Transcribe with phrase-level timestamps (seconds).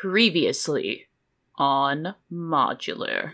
[0.00, 1.08] Previously
[1.56, 3.32] on Modular.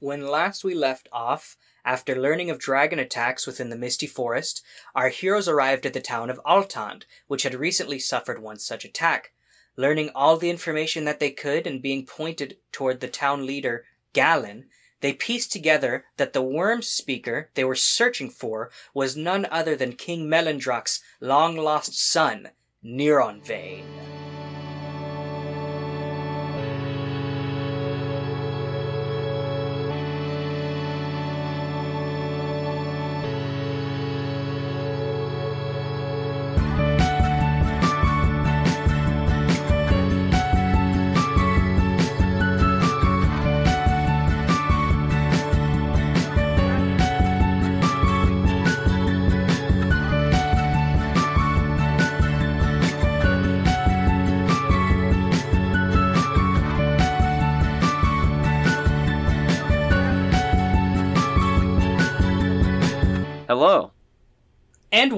[0.00, 4.60] When last we left off, after learning of dragon attacks within the Misty Forest,
[4.96, 9.30] our heroes arrived at the town of Altand, which had recently suffered one such attack.
[9.76, 14.64] Learning all the information that they could and being pointed toward the town leader, Galen,
[15.02, 19.92] they pieced together that the worm speaker they were searching for was none other than
[19.92, 22.48] King Melandrach's long lost son,
[22.84, 23.40] Neuron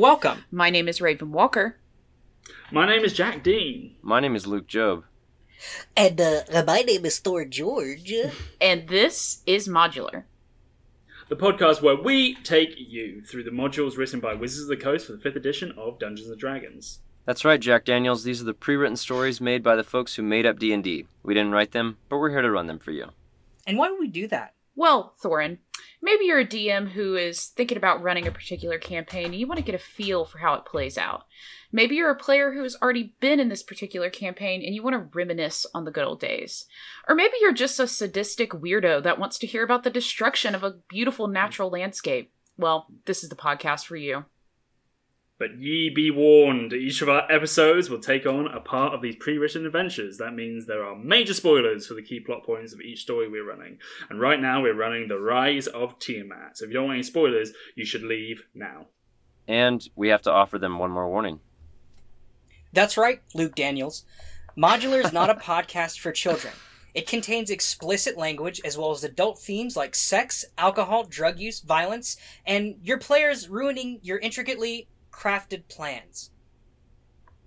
[0.02, 0.44] welcome.
[0.50, 1.76] My name is Raven Walker.
[2.72, 3.94] My name is Jack Dean.
[4.02, 5.04] My name is Luke Job.
[5.96, 8.12] And uh, my name is Thor George.
[8.60, 10.24] And this is Modular.
[11.28, 15.06] The podcast where we take you through the modules written by Wizards of the Coast
[15.06, 16.98] for the 5th edition of Dungeons and Dragons.
[17.24, 18.24] That's right, Jack Daniels.
[18.24, 21.06] These are the pre-written stories made by the folks who made up D&D.
[21.22, 23.10] We didn't write them, but we're here to run them for you.
[23.68, 24.54] And why would we do that?
[24.74, 25.58] Well, Thorin,
[26.00, 29.58] maybe you're a DM who is thinking about running a particular campaign and you want
[29.58, 31.24] to get a feel for how it plays out.
[31.70, 34.94] Maybe you're a player who has already been in this particular campaign and you want
[34.94, 36.66] to reminisce on the good old days.
[37.08, 40.64] Or maybe you're just a sadistic weirdo that wants to hear about the destruction of
[40.64, 42.32] a beautiful natural landscape.
[42.56, 44.24] Well, this is the podcast for you.
[45.42, 49.16] But ye be warned, each of our episodes will take on a part of these
[49.16, 50.18] pre-written adventures.
[50.18, 53.44] That means there are major spoilers for the key plot points of each story we're
[53.44, 53.78] running.
[54.08, 56.58] And right now we're running The Rise of Tiamat.
[56.58, 58.86] So if you don't want any spoilers, you should leave now.
[59.48, 61.40] And we have to offer them one more warning.
[62.72, 64.04] That's right, Luke Daniels.
[64.56, 66.54] Modular is not a podcast for children.
[66.94, 72.16] It contains explicit language as well as adult themes like sex, alcohol, drug use, violence,
[72.46, 76.30] and your players ruining your intricately crafted plans.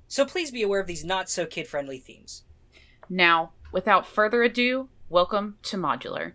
[0.08, 2.44] So please be aware of these not so kid friendly themes.
[3.10, 6.34] Now, without further ado, welcome to Modular.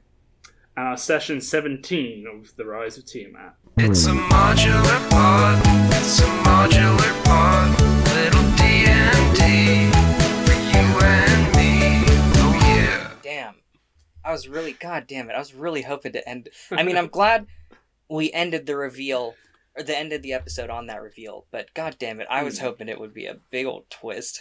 [0.76, 3.54] And our session 17 of The Rise of Tiamat.
[3.78, 5.62] It's a modular pod.
[5.94, 7.80] It's a modular pod.
[8.14, 9.90] Little D and D
[10.44, 12.04] for you and me.
[12.36, 13.10] Oh yeah.
[13.22, 13.54] Damn.
[14.24, 16.50] I was really, god damn it, I was really hoping to end.
[16.70, 17.46] I mean, I'm glad
[18.08, 19.34] we ended the reveal,
[19.80, 22.58] or the end of the episode on that reveal, but god damn it, I was
[22.58, 22.66] hmm.
[22.66, 24.40] hoping it would be a big old twist.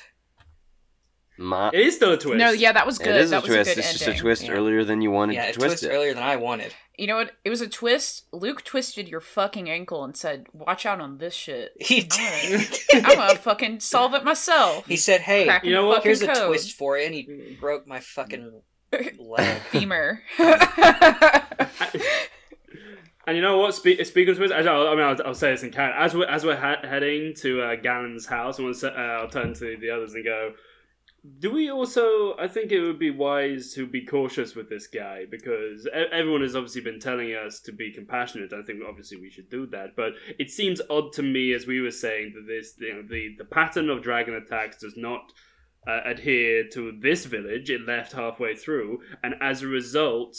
[1.38, 2.38] Ma- It is still a twist.
[2.38, 3.08] No, yeah, that was good.
[3.16, 3.72] it is that a was twist.
[3.72, 4.06] a good it's ending.
[4.08, 4.52] just a twist Yeah.
[4.52, 5.94] earlier than you wanted yeah, to it twist twisted it.
[5.96, 6.74] earlier than I wanted.
[6.98, 7.32] You know what?
[7.46, 8.26] It was a twist.
[8.34, 12.70] Luke twisted your fucking ankle and said, "Watch out on this shit." He I'm did.
[12.92, 14.86] gonna, I'm gonna fucking solve it myself.
[14.86, 16.04] he said, "Hey, Cracking You know what?
[16.04, 17.58] fucking here's a twist for it," and he mm.
[17.58, 18.62] broke my fucking
[19.18, 19.62] leg.
[19.70, 20.22] femur.
[23.30, 23.76] And you know what?
[23.76, 25.94] Spe- speaking of I'll, I mean, I'll, I'll say this in canon.
[25.96, 29.30] As we're as we're ha- heading to uh, Galen's house, I want to, uh, I'll
[29.30, 30.54] turn to the others and go.
[31.38, 32.36] Do we also?
[32.40, 36.56] I think it would be wise to be cautious with this guy because everyone has
[36.56, 38.52] obviously been telling us to be compassionate.
[38.52, 41.82] I think obviously we should do that, but it seems odd to me, as we
[41.82, 45.34] were saying, that this you know, the the pattern of dragon attacks does not
[45.88, 47.70] uh, adhere to this village.
[47.70, 50.36] It left halfway through, and as a result,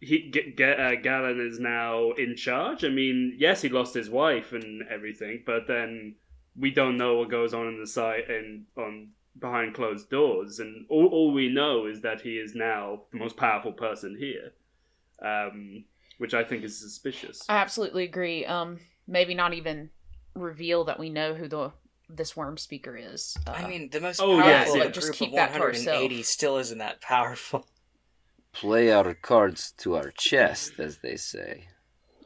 [0.00, 2.84] he G- G- uh, Galen is now in charge.
[2.84, 6.16] I mean, yes, he lost his wife and everything, but then
[6.58, 9.08] we don't know what goes on in the site and on
[9.38, 13.36] behind closed doors, and all, all we know is that he is now the most
[13.36, 14.52] powerful person here,
[15.22, 15.84] um,
[16.18, 17.44] which I think is suspicious.
[17.48, 18.46] I absolutely agree.
[18.46, 19.90] Um, maybe not even
[20.34, 21.72] reveal that we know who the
[22.08, 23.36] this worm speaker is.
[23.46, 24.90] Uh, I mean, the most Oh, powerful yeah, of yeah.
[24.90, 26.28] a Just group keep of that to 180 ourselves.
[26.28, 27.66] still isn't that powerful.
[28.60, 31.68] Play our cards to our chest, as they say.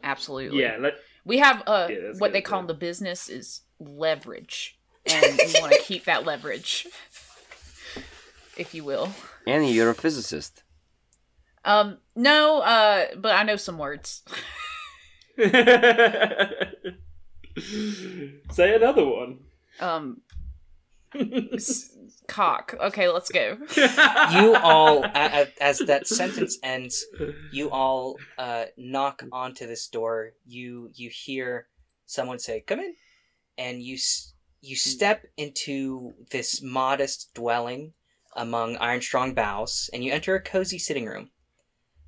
[0.02, 0.62] absolutely.
[0.62, 0.94] yeah, let,
[1.24, 5.72] We have uh Yeah, what they call in the business is leverage, and we want
[5.74, 6.86] to keep that leverage,
[8.56, 9.12] if you will.
[9.46, 10.62] Annie, you're a physicist.
[11.64, 14.22] Um, no, uh, but I know some words.
[18.50, 19.38] say another one.
[19.80, 20.20] Um,
[21.14, 21.89] s-
[22.30, 22.74] cock.
[22.80, 23.58] Okay, let's go.
[23.76, 27.04] You all, a- a- as that sentence ends,
[27.50, 30.32] you all uh, knock onto this door.
[30.46, 31.66] You you hear
[32.06, 32.94] someone say, "Come in,"
[33.58, 37.92] and you s- you step into this modest dwelling
[38.36, 41.30] among iron-strong boughs, and you enter a cozy sitting room.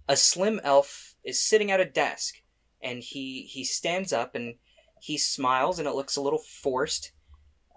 [0.08, 2.34] A slim elf is sitting at a desk,
[2.80, 4.54] and he he stands up and
[5.00, 7.10] he smiles, and it looks a little forced.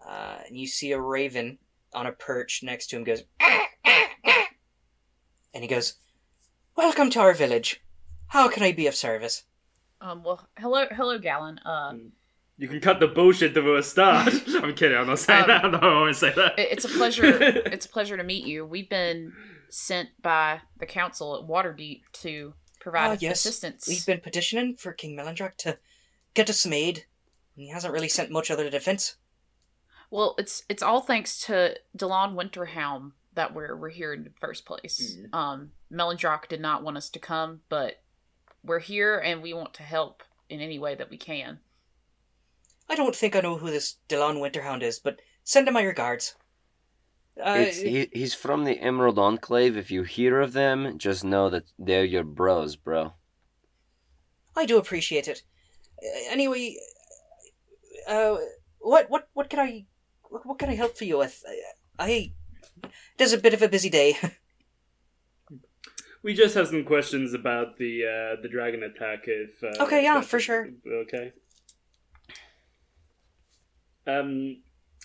[0.08, 1.58] Uh, and you see a raven
[1.96, 4.48] on a perch next to him goes, "Ah, ah, ah."
[5.54, 5.96] and he goes,
[6.76, 7.82] "Welcome to our village.
[8.28, 9.44] How can I be of service?"
[10.02, 11.60] Um, well, hello, hello, Galen.
[11.60, 11.94] Uh,
[12.58, 14.34] You can cut the bullshit to a start.
[14.62, 14.98] I'm kidding.
[14.98, 15.64] I'm not saying Um, that.
[15.72, 16.54] No, I won't always say that.
[16.60, 17.26] it's a pleasure.
[17.74, 18.66] it's a pleasure to meet you.
[18.66, 19.34] We've been
[19.70, 23.40] sent by the council at Waterdeep to provide Ah, yes.
[23.40, 23.88] assistance.
[23.88, 25.80] We've been petitioning for King Melandrach to
[26.34, 27.06] get us some aid.
[27.56, 29.16] and He hasn't really sent much other defense.
[30.16, 34.66] Well, it's it's all thanks to Delaan Winterhound that we're we're here in the first
[34.66, 35.18] place.
[35.18, 35.38] Mm.
[35.38, 38.02] Um, Melandrach did not want us to come, but
[38.64, 41.60] we're here and we want to help in any way that we can.
[42.90, 46.36] I don't think I know who this Delaan Winterhound is, but send him my regards.
[47.38, 49.76] Uh, It's, he, he's from the Emerald Enclave.
[49.76, 53.12] If you hear of them, just know that they're your bros, bro.
[54.56, 55.44] I do appreciate it.
[56.02, 56.78] Uh, anyway,
[58.08, 58.38] uh,
[58.80, 59.86] what what what can I
[60.36, 61.44] what, what can I help for you with?
[61.98, 62.34] I
[62.84, 64.18] it is a bit of a busy day.
[66.24, 69.26] We just have some questions about the uh, the dragon attack.
[69.28, 70.70] If uh, Okay, yeah, for sure.
[71.04, 71.34] Okay.
[74.08, 74.64] Um,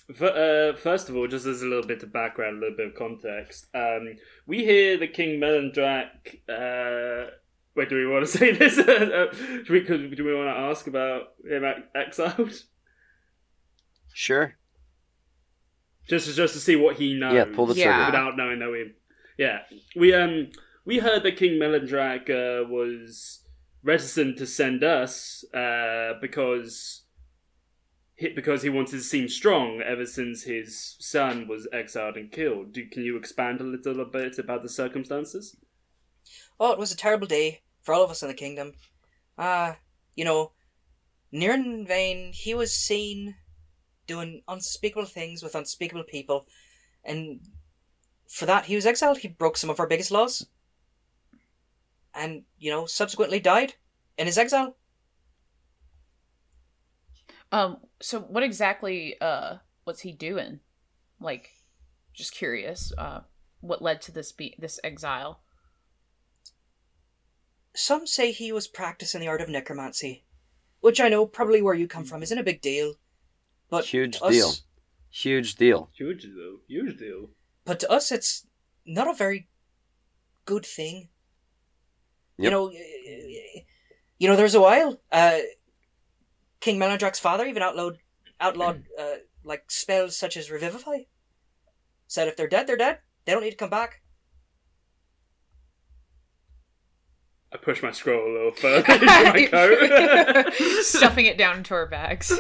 [0.09, 2.87] f- uh, first of all, just as a little bit of background, a little bit
[2.87, 4.15] of context, um,
[4.47, 6.09] we hear the King Melandrach.
[6.49, 7.33] Uh,
[7.77, 8.79] wait, do we want to say this?
[8.79, 9.27] uh,
[9.67, 12.63] do we do we want to ask about him exiled?
[14.15, 14.57] Sure.
[16.09, 17.35] Just to, just to see what he knows.
[17.35, 17.95] Yeah, pull the Yeah.
[17.95, 18.07] trigger.
[18.07, 18.93] without knowing that we.
[19.39, 19.61] Yeah,
[19.97, 20.51] we um
[20.85, 23.47] we heard that King Melandrach uh, was
[23.83, 27.05] reticent to send us uh, because
[28.17, 32.73] he, because he wanted to seem strong ever since his son was exiled and killed.
[32.73, 35.57] Do, can you expand a little bit about the circumstances?
[36.59, 38.75] oh, it was a terrible day for all of us in the kingdom.
[39.39, 39.79] Ah,
[40.15, 40.53] you know,
[41.33, 43.37] Neronvain, he was seen
[44.11, 46.47] doing unspeakable things with unspeakable people,
[47.05, 47.41] and
[48.27, 49.19] for that he was exiled.
[49.19, 50.47] He broke some of our biggest laws,
[52.13, 53.75] and you know, subsequently died
[54.19, 54.77] in his exile.
[57.53, 60.59] Um, so what exactly uh was he doing?
[61.21, 61.51] Like,
[62.13, 62.93] just curious.
[62.99, 63.21] Uh,
[63.61, 65.41] what led to this be this exile?
[67.75, 70.25] Some say he was practicing the art of necromancy,
[70.81, 72.95] which I know probably where you come from isn't a big deal,
[73.71, 74.53] but Huge us- deal.
[75.13, 75.91] Huge deal.
[75.97, 76.59] Huge deal.
[76.69, 77.31] Huge deal.
[77.65, 78.47] But to us, it's
[78.87, 79.49] not a very
[80.45, 81.09] good thing.
[82.39, 82.71] You know,
[84.19, 84.37] you know.
[84.37, 85.41] There's a while, uh,
[86.61, 87.99] King Melandrach's father even outlawed
[88.41, 91.01] outlawed uh, like spells such as revivify.
[92.07, 93.01] Said if they're dead, they're dead.
[93.25, 94.01] They don't need to come back.
[97.53, 100.53] I push my scroll a little further into my coat.
[100.83, 102.33] Stuffing it down into our bags.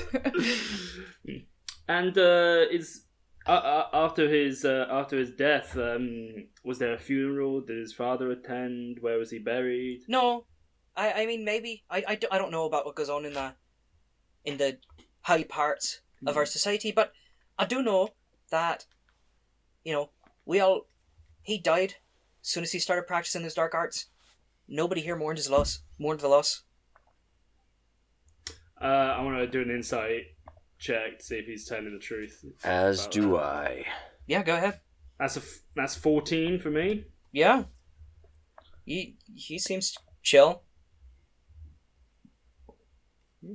[1.88, 3.04] and uh, is
[3.46, 7.60] uh, after his uh, after his death, um, was there a funeral?
[7.60, 8.98] Did his father attend?
[9.00, 10.02] Where was he buried?
[10.06, 10.46] No,
[10.96, 13.32] I I mean maybe I I, do, I don't know about what goes on in
[13.32, 13.54] the
[14.44, 14.78] in the
[15.22, 17.12] high parts of our society, but
[17.58, 18.10] I do know
[18.50, 18.86] that
[19.84, 20.10] you know
[20.44, 20.86] we all
[21.42, 21.94] he died
[22.42, 24.06] as soon as he started practicing his dark arts.
[24.72, 25.80] Nobody here mourned his loss.
[25.98, 26.62] Mourned the loss.
[28.80, 30.22] Uh, I want to do an insight
[30.78, 32.42] check to see if he's telling the truth.
[32.64, 33.42] As about do that.
[33.42, 33.86] I.
[34.26, 34.80] Yeah, go ahead.
[35.18, 37.04] That's a f- that's fourteen for me.
[37.32, 37.64] Yeah.
[38.86, 40.62] He he seems chill.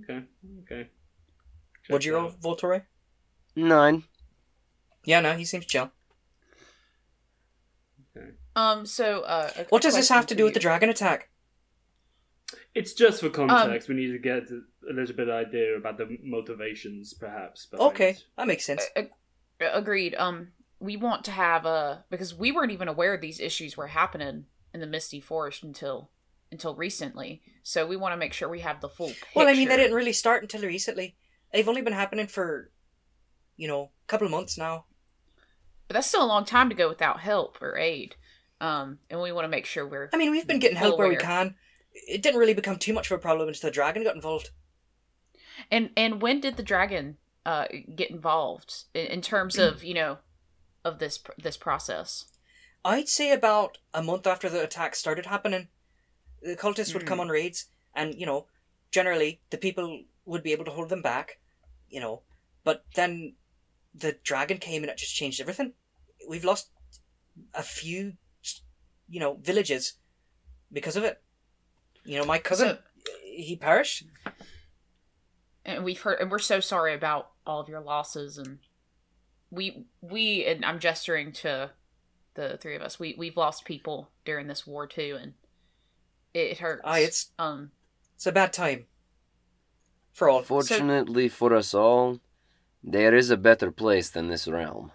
[0.04, 0.26] Okay,
[0.64, 0.90] okay.
[1.88, 2.82] What'd you Check roll, that Voltore?
[3.56, 4.04] Nine.
[5.06, 5.92] Yeah, no, he seems chill.
[8.56, 8.86] Um.
[8.86, 11.30] So, uh, a- What a does this have to do with the dragon attack?
[12.74, 13.88] It's just for Um, context.
[13.88, 17.66] we need to get a little bit of idea about the motivations, perhaps.
[17.66, 18.84] behind- Okay, that makes sense.
[18.96, 19.10] A-
[19.62, 20.14] a- agreed.
[20.16, 24.46] Um, we want to have a because we weren't even aware these issues were happening
[24.74, 26.12] in the Misty Forest until
[26.52, 27.42] until recently.
[27.64, 29.26] So we want to make sure we have the full picture.
[29.36, 31.18] Well, I mean, they didn't really start until recently.
[31.52, 32.72] They've only been happening for,
[33.58, 34.86] you know, a couple of months now.
[35.88, 38.16] But that's still a long time to go without help or aid.
[38.66, 41.08] Um, and we want to make sure we're I mean, we've been getting help where
[41.08, 41.56] we can.
[41.94, 44.50] It didn't really become too much of a problem until the dragon got involved.
[45.72, 50.18] And and when did the dragon uh get involved in, in terms of you know
[50.84, 52.26] of this this process?
[52.84, 55.68] I'd say about a month after the attack started happening,
[56.42, 58.48] the cultists would come on raids, and you know,
[58.92, 61.40] generally the people would be able to hold them back,
[61.90, 62.22] you know.
[62.64, 63.36] But then
[63.94, 65.74] the dragon came and it just changed everything.
[66.28, 66.70] We've lost
[67.54, 68.14] a few,
[69.08, 69.94] you know, villages
[70.72, 71.22] because of it.
[72.04, 72.80] You know, my cousin, So-
[73.24, 74.04] he perished.
[75.66, 78.60] and we've heard and we're so sorry about all of your losses and
[79.52, 81.70] we we and i'm gesturing to
[82.36, 85.34] the three of us we we've lost people during this war too and
[86.34, 87.72] it, it hurts Aye, it's um
[88.16, 88.86] it's a bad time
[90.14, 90.42] for all.
[90.44, 92.22] Fortunately for us all,
[92.84, 94.92] there is a better place than this realm.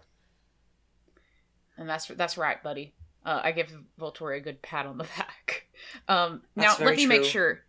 [1.77, 5.67] and that's that's right buddy uh, i give voltori a good pat on the back
[6.09, 7.61] um now let me make sure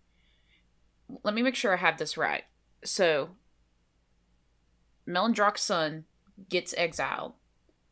[1.23, 2.43] let me make sure i have this right
[2.83, 3.29] so
[5.07, 6.05] Melandrach's son
[6.49, 7.33] gets exiled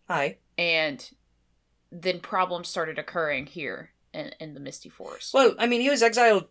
[0.08, 0.38] Aye.
[0.58, 1.10] and
[1.92, 5.34] then problems started occurring here in, in the Misty Forest.
[5.34, 6.46] Well, I mean, he was exiled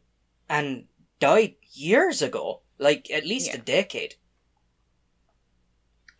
[0.49, 0.85] and
[1.21, 4.17] died years ago, like at least a decade.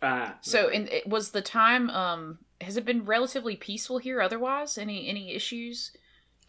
[0.01, 1.89] Ah, so, in, it was the time.
[1.89, 4.21] Um, has it been relatively peaceful here?
[4.21, 5.91] Otherwise, any any issues?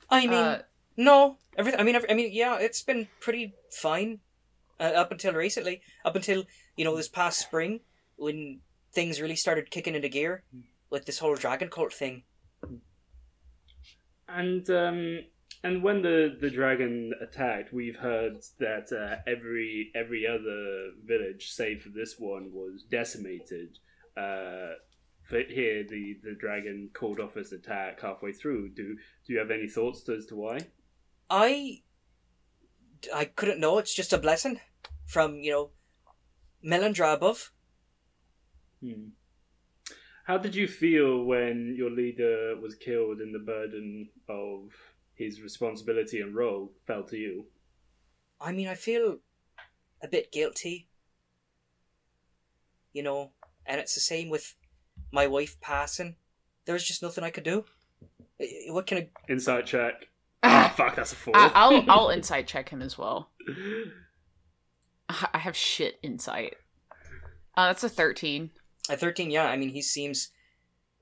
[0.09, 0.63] I mean, Uh,
[0.97, 1.81] no, everything.
[1.81, 4.21] I mean, every, I mean, yeah, it's been pretty fine
[4.79, 5.83] uh, up until recently.
[6.05, 6.45] Up until
[6.77, 7.81] you know this past spring,
[8.17, 8.61] when
[8.93, 10.43] things really started kicking into gear
[10.91, 12.25] with this whole dragon cult thing.
[14.29, 15.21] And um,
[15.63, 21.83] and when the, the dragon attacked, we've heard that uh, every every other village, save
[21.83, 23.79] for this one, was decimated.
[24.17, 24.90] Uh, for
[25.31, 28.71] here, the, the dragon called off its attack halfway through.
[28.71, 28.97] Do
[29.27, 30.59] do you have any thoughts as to why?
[31.29, 31.83] I,
[33.15, 33.79] I couldn't know.
[33.79, 34.61] It's just a blessing
[35.07, 35.71] from you know,
[36.65, 37.53] Melandra above.
[38.81, 39.11] Hmm.
[40.25, 44.71] How did you feel when your leader was killed and the burden of
[45.15, 47.47] his responsibility and role fell to you?
[48.41, 49.19] I mean, I feel
[50.03, 50.89] a bit guilty.
[52.93, 53.33] You know,
[53.67, 54.55] and it's the same with
[55.13, 56.17] my wife passing.
[56.65, 57.65] There was just nothing I could do.
[58.69, 59.09] What can I?
[59.29, 59.95] Insight check.
[60.43, 61.37] Ah, fuck, that's a four.
[61.37, 63.29] I, I'll I'll insight check him as well.
[65.09, 66.57] I have shit insight.
[67.57, 68.51] Uh, that's a thirteen.
[68.89, 69.45] A thirteen, yeah.
[69.47, 70.31] I mean, he seems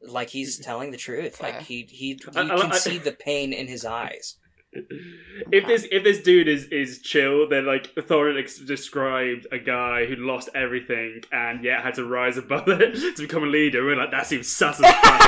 [0.03, 1.41] like he's telling the truth.
[1.41, 4.37] Like he he, he I- I- can I- see the pain in his eyes.
[4.73, 10.05] If this if this dude is is chill, then like Thorin ex- described a guy
[10.07, 13.85] who lost everything and yet had to rise above it to become a leader.
[13.85, 15.23] We're like, that seems sus as fuck.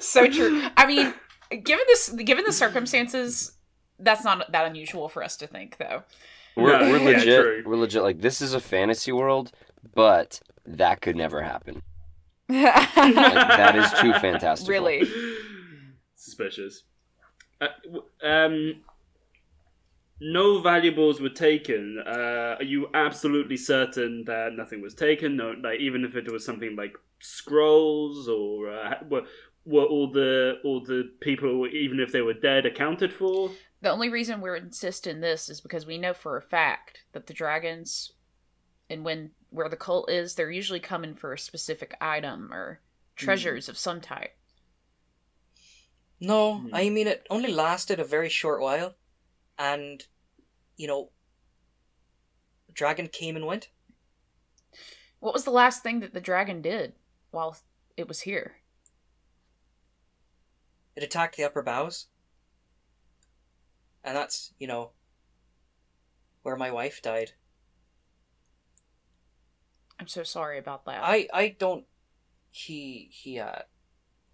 [0.02, 0.62] so true.
[0.76, 1.14] I mean,
[1.50, 3.52] given this, given the circumstances,
[3.98, 6.02] that's not that unusual for us to think, though.
[6.56, 7.42] We're, Yeah, we're yeah, legit.
[7.42, 7.62] true.
[7.66, 8.02] we're legit.
[8.02, 9.52] Like this is a fantasy world,
[9.94, 11.82] but that could never happen.
[12.48, 14.68] Like, that is too fantastic.
[14.68, 15.02] Really?
[16.14, 16.82] Suspicious.
[17.60, 18.82] Uh, um,
[20.20, 22.02] no valuables were taken.
[22.06, 25.36] Uh, are you absolutely certain that nothing was taken?
[25.36, 29.22] No, like even if it was something like scrolls or uh, were
[29.64, 33.50] were all the all the people, even if they were dead, accounted for?
[33.82, 37.34] The only reason we're insisting this is because we know for a fact that the
[37.34, 38.12] dragons,
[38.88, 42.80] and when where the cult is, they're usually coming for a specific item or
[43.16, 44.34] treasures of some type.
[46.20, 46.74] No, Hmm.
[46.74, 48.96] I mean it only lasted a very short while,
[49.58, 50.06] and
[50.76, 51.12] you know,
[52.66, 53.70] the dragon came and went.
[55.20, 56.94] What was the last thing that the dragon did
[57.30, 57.58] while
[57.96, 58.56] it was here?
[60.96, 62.08] It attacked the upper boughs,
[64.02, 64.92] and that's you know
[66.42, 67.32] where my wife died.
[69.98, 71.02] I'm so sorry about that.
[71.02, 71.86] I I don't.
[72.50, 73.62] He he uh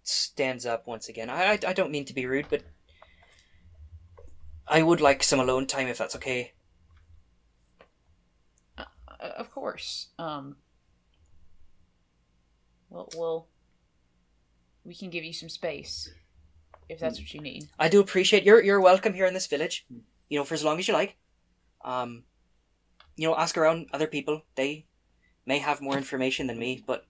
[0.03, 1.29] stands up once again.
[1.29, 2.63] I I, I don't mean to be rude, but
[4.67, 6.53] I would like some alone time if that's okay.
[8.77, 8.85] Uh,
[9.19, 10.09] of course.
[10.19, 10.57] Um.
[12.89, 13.47] Well, well,
[14.83, 16.11] we can give you some space
[16.89, 17.69] if that's what you need.
[17.79, 19.85] I do appreciate you're you're welcome here in this village.
[20.29, 21.17] You know, for as long as you like.
[21.83, 22.23] Um,
[23.15, 24.43] you know, ask around other people.
[24.55, 24.85] They
[25.45, 27.05] may have more information than me, but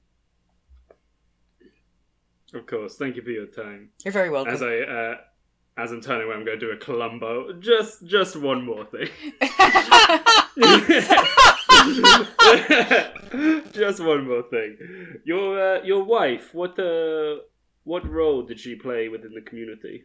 [2.54, 2.98] Of course.
[2.98, 3.90] Thank you for your time.
[4.04, 4.54] you're very welcome.
[4.54, 5.16] As I uh,
[5.78, 7.54] as I'm turning away, I'm going to do a Columbo.
[7.54, 9.10] Just just one more thing.
[13.74, 14.78] Just one more thing.
[15.26, 17.38] Your uh, your wife, what uh,
[17.84, 20.04] what role did she play within the community?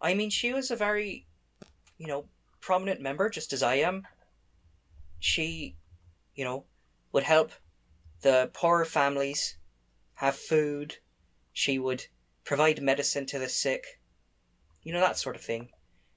[0.00, 1.26] I mean, she was a very,
[1.98, 2.24] you know,
[2.60, 4.06] prominent member, just as I am.
[5.20, 5.76] She,
[6.34, 6.64] you know,
[7.12, 7.52] would help
[8.22, 9.56] the poorer families
[10.22, 10.98] have food.
[11.52, 12.06] She would
[12.44, 14.00] provide medicine to the sick.
[14.84, 15.70] You know, that sort of thing.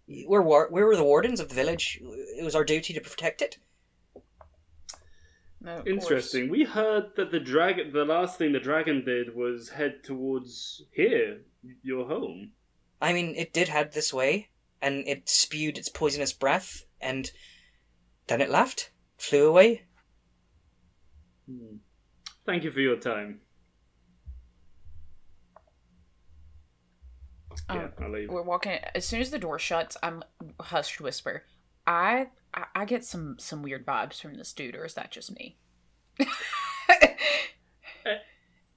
[0.08, 2.00] We're, war- we were the wardens of the village.
[2.40, 3.58] It was our duty to protect it.
[5.60, 5.88] No, of course.
[5.88, 6.50] Interesting.
[6.50, 11.42] We heard that the dragon, the last thing the dragon did was head towards here,
[11.82, 12.52] your home.
[13.02, 14.50] I mean, it did head this way,
[14.84, 17.32] and it spewed its poisonous breath, and
[18.28, 19.86] then it left, flew away.
[21.50, 21.78] Hmm.
[22.46, 23.42] Thank you for your time.
[27.70, 28.30] Um, yeah, I'll leave.
[28.30, 28.80] We're walking.
[28.94, 30.24] As soon as the door shuts, I'm
[30.60, 31.44] hushed whisper.
[31.88, 35.34] I, I I get some some weird vibes from this dude, or is that just
[35.36, 35.58] me?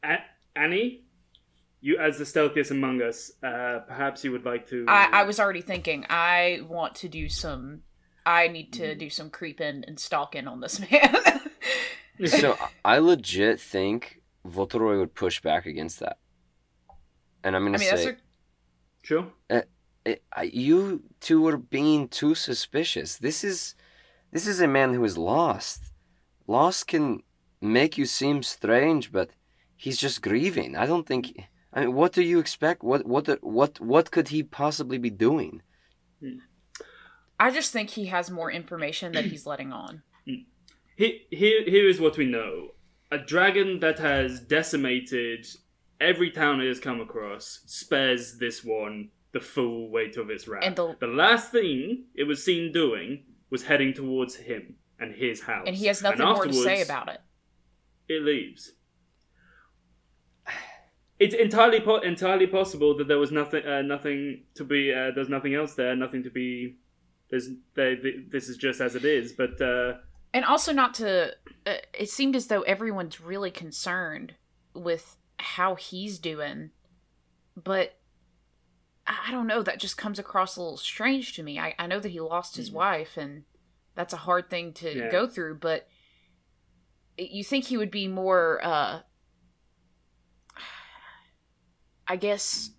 [0.03, 0.25] A-
[0.57, 1.05] Annie,
[1.81, 4.85] you as the stealthiest among us, uh, perhaps you would like to.
[4.89, 6.07] I I was already thinking.
[6.09, 7.83] I want to do some.
[8.25, 11.17] I need to do some creeping and stalking on this man.
[12.27, 16.19] So I legit think Voltoroy would push back against that.
[17.45, 18.17] And I'm I gonna mean, that's say,
[19.11, 19.27] a, Sure.
[20.05, 23.17] it, I, you two are being too suspicious.
[23.17, 23.75] This is,
[24.33, 25.91] this is a man who is lost.
[26.47, 27.23] Lost can
[27.61, 29.31] make you seem strange, but
[29.77, 30.77] he's just grieving.
[30.77, 31.49] I don't think.
[31.73, 32.83] I mean, what do you expect?
[32.83, 35.63] What what what what could he possibly be doing?
[37.39, 40.03] I just think he has more information that he's letting on.
[40.25, 42.71] Here, here, here is what we know:
[43.11, 45.47] a dragon that has decimated
[46.01, 50.63] every town it has come across spares this one the full weight of its wrath.
[50.65, 55.43] And the- the last thing it was seen doing was heading towards him and his
[55.43, 57.21] house, And he has nothing more to say about it.
[58.09, 58.73] it leaves.
[61.19, 65.29] It's entirely po- entirely possible that there was nothing uh, nothing to be uh, there's
[65.29, 66.77] nothing else there nothing to be
[67.29, 69.95] there's they, th this is just as it is but uh,
[70.33, 71.33] And also, not to.
[71.67, 74.35] Uh, it seemed as though everyone's really concerned
[74.75, 76.71] with how he's doing,
[77.57, 77.95] but
[79.07, 79.63] I don't know.
[79.63, 81.59] That just comes across a little strange to me.
[81.59, 82.75] I, I know that he lost his Mhm.
[82.75, 83.45] wife, and
[83.95, 85.11] that's a hard thing to Yeah.
[85.11, 85.89] go through, but
[87.17, 89.03] you think he would be more, uh,
[92.07, 92.71] I guess,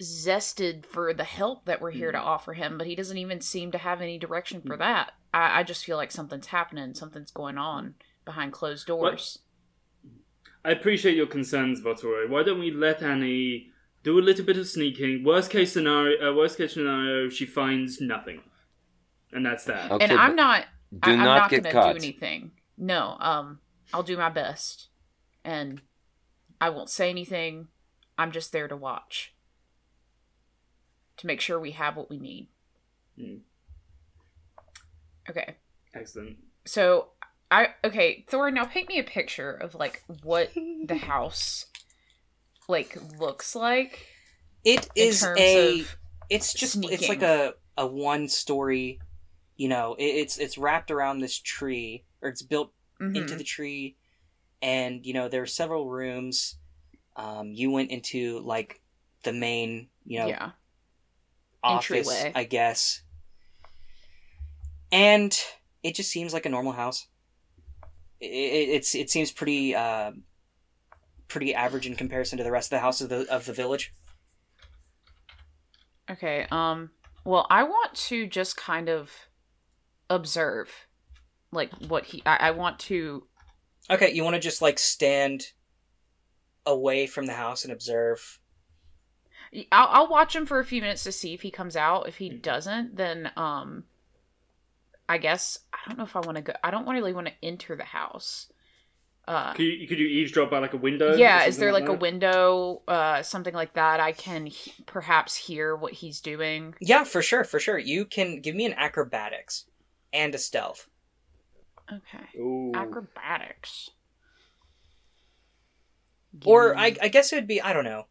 [0.00, 3.70] zested for the help that we're here to offer him, but he doesn't even seem
[3.72, 5.12] to have any direction for that.
[5.32, 9.38] I, I just feel like something's happening, something's going on behind closed doors.
[10.64, 12.28] I appreciate your concerns, Votoroy.
[12.28, 13.68] Why don't we let Annie
[14.02, 15.22] do a little bit of sneaking?
[15.24, 18.40] Worst case scenario, uh, worst case scenario, she finds nothing,
[19.32, 19.90] and that's that.
[19.90, 20.64] Okay, and I'm not.
[20.92, 21.92] do I, I'm not not get gonna caught.
[21.92, 22.52] do anything.
[22.78, 23.16] No.
[23.20, 23.58] Um.
[23.92, 24.88] I'll do my best,
[25.44, 25.82] and
[26.60, 27.68] I won't say anything.
[28.16, 29.34] I'm just there to watch,
[31.18, 32.48] to make sure we have what we need.
[33.18, 33.36] Hmm.
[35.28, 35.56] Okay.
[35.94, 36.38] Excellent.
[36.64, 37.08] So
[37.50, 41.66] I okay, Thor, now paint me a picture of like what the house
[42.68, 44.06] like looks like.
[44.64, 45.84] It is a.
[46.30, 49.00] it's just it's like a a one story.
[49.56, 53.16] You know, it, it's it's wrapped around this tree, or it's built mhm.
[53.16, 53.96] into the tree,
[54.62, 56.56] and you know there are several rooms.
[57.16, 58.80] Um, you went into like
[59.22, 60.50] the main, you know, yeah.
[61.62, 62.32] office, entryway.
[62.34, 63.02] I guess.
[64.90, 65.36] And
[65.82, 67.06] it just seems like a normal house.
[68.24, 70.12] It, it, it's it seems pretty uh,
[71.28, 73.92] pretty average in comparison to the rest of the houses of the of the village.
[76.10, 76.46] Okay.
[76.50, 76.90] Um.
[77.24, 79.10] Well, I want to just kind of
[80.10, 80.70] observe,
[81.52, 82.22] like what he.
[82.26, 83.26] I, I want to.
[83.90, 85.52] Okay, you want to just like stand
[86.66, 88.40] away from the house and observe.
[89.70, 92.08] I'll, I'll watch him for a few minutes to see if he comes out.
[92.08, 93.84] If he doesn't, then um.
[95.08, 96.52] I guess I don't know if I want to go.
[96.62, 98.50] I don't really want to enter the house.
[99.26, 101.14] Uh, Could you, could you eavesdrop by like a window?
[101.16, 105.74] yeah is there like a window uh something like that i can he- perhaps hear
[105.74, 107.78] what he's doing Yeah, for sure, for sure.
[107.78, 109.64] You can give me an acrobatics
[110.12, 110.88] and a stealth.
[111.90, 112.72] okay Ooh.
[112.74, 113.88] acrobatics
[116.44, 118.06] Or Give I, me- I guess it would be I don't know.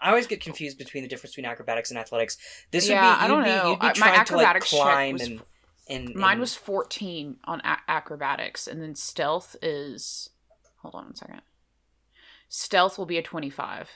[0.00, 2.36] I always get confused between the difference between acrobatics and athletics.
[2.70, 3.70] This Yeah, would be I you'd don't be, know.
[3.70, 5.42] you'd be I- my trying to like acrobatics check climb was- and,
[5.88, 10.30] and mine and- was 14 on a- acrobatics and then stealth is
[10.82, 11.42] hold on one second
[12.48, 13.90] stealth will be a 25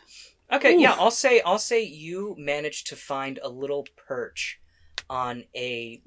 [0.53, 4.61] Okay, yeah, I'll say I'll say you managed to find a little perch
[5.09, 6.03] on a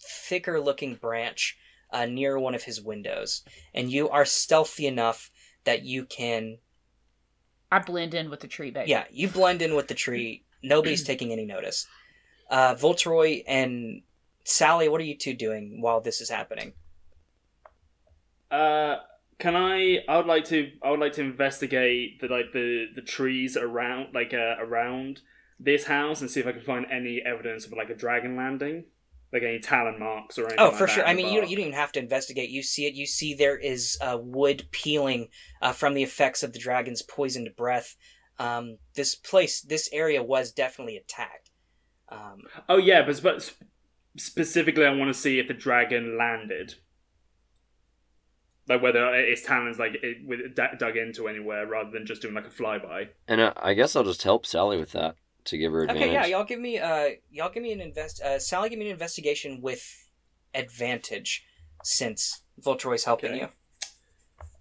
[0.00, 1.58] thicker looking branch
[1.90, 3.42] uh, near one of his windows,
[3.74, 5.32] and you are stealthy enough
[5.64, 6.58] that you can
[7.72, 10.44] i blend in with the tree baby yeah you blend in with the tree.
[10.62, 11.86] Nobody's taking any notice.
[12.48, 14.02] Uh, Voltroy and
[14.48, 16.72] Sally, what are you two doing while this is happening?
[18.50, 18.96] Uh,
[19.38, 19.98] can I?
[20.08, 20.70] I would like to.
[20.82, 25.20] I would like to investigate the like the the trees around like uh, around
[25.60, 28.84] this house and see if I can find any evidence of like a dragon landing.
[29.32, 30.60] like any talon marks or anything.
[30.60, 31.04] Oh, like for sure.
[31.06, 31.50] I mean, you, bark?
[31.50, 32.50] you don't even have to investigate.
[32.50, 32.94] You see it.
[32.94, 35.28] You see there is uh, wood peeling
[35.60, 37.96] uh, from the effects of the dragon's poisoned breath.
[38.38, 41.50] Um, this place, this area was definitely attacked.
[42.08, 43.52] Um, Oh yeah, but, but
[44.16, 46.74] specifically, I want to see if the dragon landed,
[48.68, 52.34] like whether its talons like it, with d- dug into anywhere rather than just doing
[52.34, 53.08] like a flyby.
[53.26, 56.02] And uh, I guess I'll just help Sally with that to give her advantage.
[56.02, 58.20] okay, yeah, y'all give me uh, y'all give me an invest.
[58.20, 59.82] Uh, Sally, give me an investigation with
[60.54, 61.44] advantage,
[61.84, 63.40] since Voltroy's helping Okay.
[63.40, 63.48] you.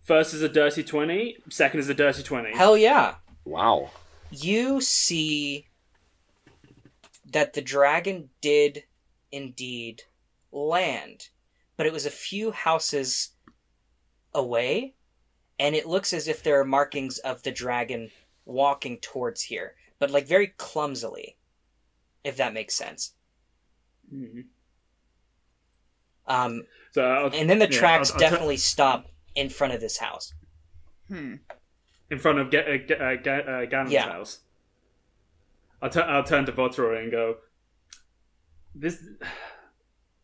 [0.04, 1.38] First is a dirty twenty.
[1.50, 2.56] Second is a dirty twenty.
[2.56, 3.16] Hell yeah!
[3.44, 3.90] Wow.
[4.32, 5.68] you see
[7.34, 8.84] that the dragon did
[9.32, 10.04] indeed
[10.52, 11.30] land,
[11.76, 13.32] but it was a few houses
[14.34, 14.94] away,
[15.60, 18.10] and it looks as if there are markings of the dragon
[18.46, 21.38] walking towards here, but like very clumsily,
[22.24, 23.14] if that makes sense.
[24.14, 24.46] Mhm.
[26.26, 29.82] Um, So I'll, and then the yeah, tracks I'll- I'll definitely stop in front of
[29.82, 30.34] this house.
[31.08, 31.36] Hmm.
[32.10, 32.78] in front of uh, uh,
[33.16, 34.10] Ga- uh, Ganon's Yeah.
[34.10, 34.40] house.
[35.82, 37.38] I'll, tu- I'll turn to Votroy and go,
[38.80, 38.98] "This,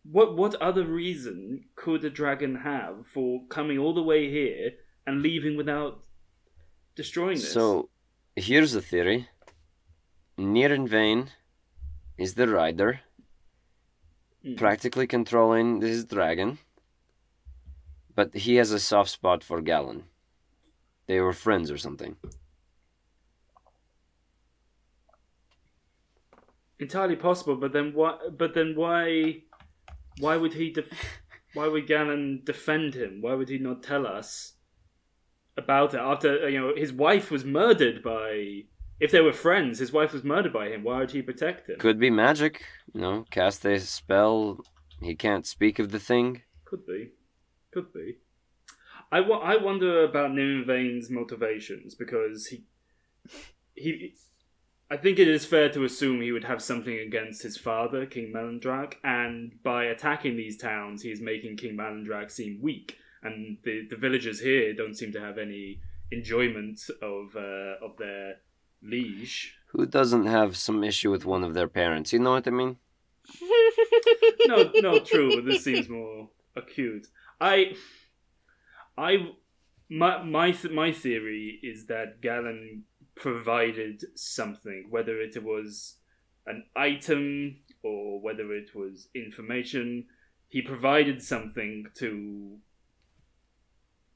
[0.04, 4.72] what what other reason could a dragon have for coming all the way here
[5.08, 6.04] and leaving without
[6.96, 7.90] destroying this?" So,
[8.36, 9.30] here's the theory.
[10.38, 11.30] Neronvain
[12.18, 13.02] is the rider,
[14.44, 14.58] Mm.
[14.58, 16.58] practically controlling this dragon,
[18.14, 20.04] but he has a soft spot for Galen.
[21.08, 22.18] They were friends or something.
[26.84, 28.18] Entirely possible, but then why?
[28.38, 29.42] But then why?
[30.20, 30.72] Why would he?
[30.72, 30.92] Def-
[31.54, 33.22] why would Ganon defend him?
[33.22, 34.54] Why would he not tell us
[35.58, 38.64] about it after uh, you know his wife was murdered by?
[39.00, 40.84] If they were friends, his wife was murdered by him.
[40.84, 41.78] Why would he protect him?
[41.80, 44.64] Could be magic, you know, cast a spell.
[45.02, 46.44] He can't speak of the thing.
[46.64, 47.10] Could be.
[47.74, 48.18] Could be.
[49.12, 52.64] I, I wonder about Nimvane's motivations because he
[53.76, 54.14] he
[54.94, 58.32] I think it is fair to assume he would have something against his father, King
[58.32, 63.88] Melandrach, and by attacking these towns, he is making King Melandrach seem weak, and the
[63.90, 65.80] the villagers here don't seem to have any
[66.12, 68.36] enjoyment of uh, of their
[68.84, 69.56] liege.
[69.72, 72.14] Who doesn't have some issue with one of their parents?
[72.14, 72.78] You know what I mean?
[74.46, 77.08] no, no, true, but this seems more acute.
[77.42, 77.74] I,
[78.96, 79.30] I,
[79.90, 82.84] my my th- my theory is that Galen
[83.16, 85.98] provided something, whether it was
[86.46, 90.06] an item or whether it was information.
[90.50, 92.58] He provided something to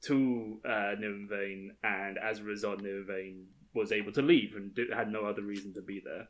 [0.04, 5.12] to uh, Nirvane, and as a result, Nirvane was able to leave and di- had
[5.12, 6.28] no other reason to be there.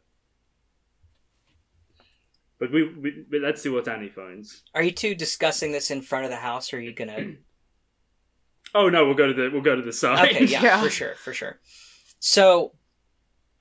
[2.59, 4.63] But we, we but let's see what Annie finds.
[4.73, 7.33] Are you two discussing this in front of the house, or are you gonna?
[8.75, 10.29] Oh no, we'll go to the we'll go to the side.
[10.29, 10.81] Okay, yeah, Yeah.
[10.83, 11.57] for sure, for sure.
[12.19, 12.73] So,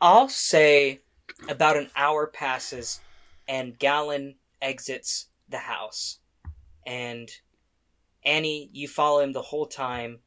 [0.01, 1.01] I'll say
[1.49, 3.01] about an hour passes,
[3.49, 6.19] and Galen exits the house,
[6.87, 7.29] and
[8.25, 10.19] Annie, you follow him the whole time.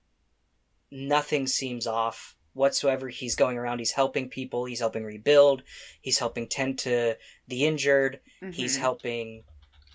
[0.89, 3.09] Nothing seems off whatsoever.
[3.09, 3.79] He's going around.
[3.79, 4.65] He's helping people.
[4.65, 5.63] He's helping rebuild.
[6.01, 8.21] He's helping tend to the injured.
[8.51, 8.79] He's Mhm.
[8.79, 9.43] helping,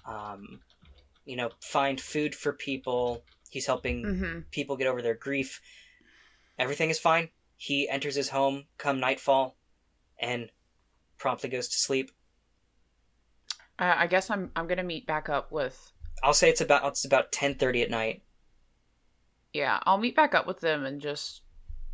[0.05, 0.63] um,
[1.25, 3.25] you know, find food for people.
[3.49, 4.51] He's helping Mhm.
[4.51, 5.63] people get over their grief.
[6.59, 7.31] Everything is fine.
[7.57, 9.57] He enters his home come nightfall
[10.19, 10.51] and
[11.19, 12.11] promptly goes to sleep.
[13.79, 17.05] Uh, I guess I'm I'm gonna meet back up with I'll say it's about it's
[17.05, 18.23] about 10:30 at night.
[19.53, 21.43] yeah I'll meet back up with them and just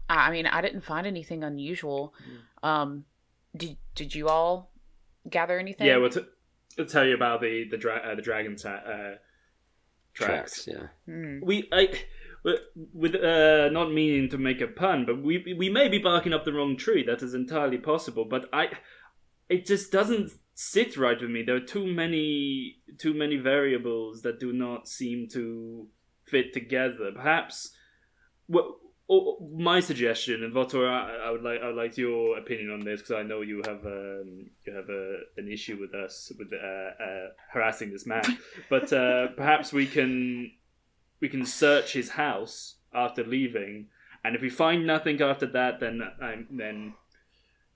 [0.09, 2.12] I I mean I didn't find anything unusual.
[2.62, 3.05] Um,
[3.57, 4.70] did did you all
[5.29, 5.87] gather anything?
[5.87, 6.20] Yeah, we'll, t-
[6.77, 9.14] we'll tell you about the the dra- uh, the dragon ta- uh,
[10.12, 10.68] tracks.
[10.70, 10.88] yeah.
[11.07, 11.40] Hmm.
[11.42, 11.88] We I
[12.42, 16.44] with- uh, not meaning to make a pun, but we we may be barking up
[16.44, 17.03] the wrong tree.
[17.03, 18.24] That is entirely possible.
[18.24, 18.70] But I,
[19.48, 21.42] it just doesn't sit right with me.
[21.42, 25.88] There are too many too many variables that do not seem to
[26.26, 27.11] fit together.
[27.14, 27.72] Perhaps,
[28.46, 28.66] what.
[29.12, 32.85] Oh, my suggestion, and Votor, I, I would like I would like your opinion on
[32.85, 36.53] this because I know you have um, you have a, an issue with us with
[36.53, 38.22] uh, uh, harassing this man.
[38.70, 40.53] but uh, perhaps we can
[41.20, 43.87] we can search his house after leaving,
[44.24, 46.94] and if we find nothing after that, then I, then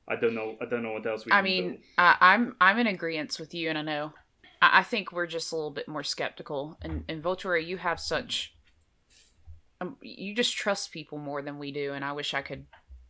[0.08, 1.32] I don't know I don't know what else we.
[1.32, 1.78] I can mean do.
[1.98, 4.12] I, I'm I'm in agreement with you, and I know
[4.60, 6.76] I, I think we're just a little bit more skeptical.
[6.82, 8.54] And and Volturi, you have such
[9.80, 12.66] um, you just trust people more than we do, and I wish I could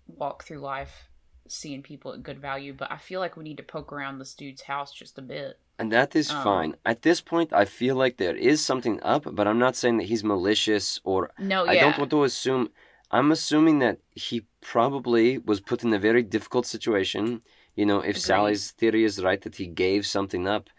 [0.06, 1.08] walk through life
[1.46, 4.34] seeing people at good value, but I feel like we need to poke around this
[4.34, 5.58] dude's house just a bit.
[5.78, 6.76] And that is Um, fine.
[6.84, 10.04] At this point, I feel like there is something up, but I'm not saying that
[10.06, 12.70] he's malicious or No, I don't want to assume.
[13.10, 17.42] I'm assuming that he probably was put in a very difficult situation.
[17.74, 18.20] You know, if Agreed.
[18.30, 20.70] Sally's theory is right that he gave something up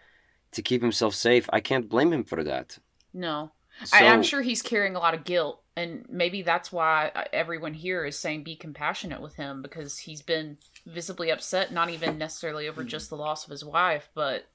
[0.52, 2.80] to keep himself safe, I can't blame him for that.
[3.14, 3.52] no.
[3.84, 7.26] So, I, I'm sure he's carrying a lot of guilt, and maybe that's why uh,
[7.34, 12.18] everyone here is saying be compassionate with him because he's been visibly upset, not even
[12.18, 14.46] necessarily over just the loss of his wife, but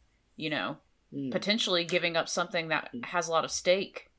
[0.40, 0.78] you know,
[1.12, 1.32] Mm.
[1.32, 4.10] potentially giving up something that has a lot of stake.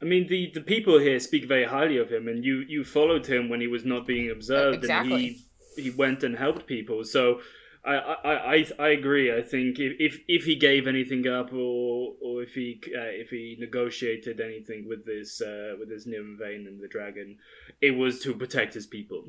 [0.00, 3.26] I mean, the, the people here speak very highly of him, and you, you followed
[3.26, 5.12] him when he was not being observed, Exactly.
[5.12, 7.04] and he he went and helped people.
[7.04, 7.40] So
[7.84, 9.26] I I, I, I agree.
[9.36, 13.28] I think if, if if he gave anything up, or or if he uh, if
[13.28, 17.36] he negotiated anything with this uh, with this Nimvain and the dragon,
[17.82, 19.22] it was to protect his people.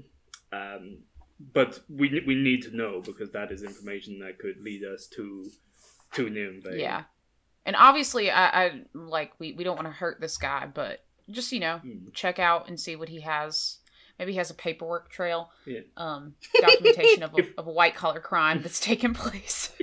[0.53, 0.99] Um,
[1.53, 5.25] but we we need to know because that is information that could lead us to
[6.13, 6.79] to Nimvain.
[6.79, 7.03] Yeah.
[7.65, 11.51] And obviously, I, I like we, we don't want to hurt this guy, but just
[11.51, 12.13] you know, Mm.
[12.13, 13.77] check out and see what he has.
[14.17, 15.79] Maybe he has a paperwork trail, Yeah.
[15.95, 19.71] um, documentation of a, of a white collar crime that's taken place.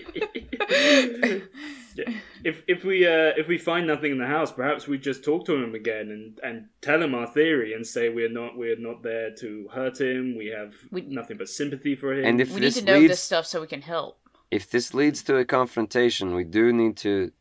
[1.96, 2.10] Yeah.
[2.44, 5.46] If if we uh, if we find nothing in the house, perhaps we just talk
[5.46, 9.02] to him again and, and tell him our theory and say we're not we're not
[9.02, 10.36] there to hurt him.
[10.36, 12.26] We have We- nothing but sympathy for him.
[12.26, 14.18] and if we need this to know leads, this stuff so we can help.
[14.50, 17.32] If this leads to a confrontation, we do need to.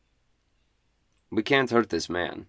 [1.31, 2.47] We can't hurt this man.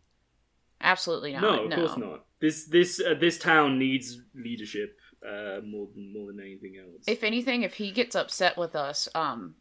[0.81, 1.43] Absolutely not.
[1.43, 2.25] no, of course not.
[2.41, 7.05] This this uh, this town needs leadership uh, more than more than anything else.
[7.07, 9.55] If anything, if he gets upset with us, um,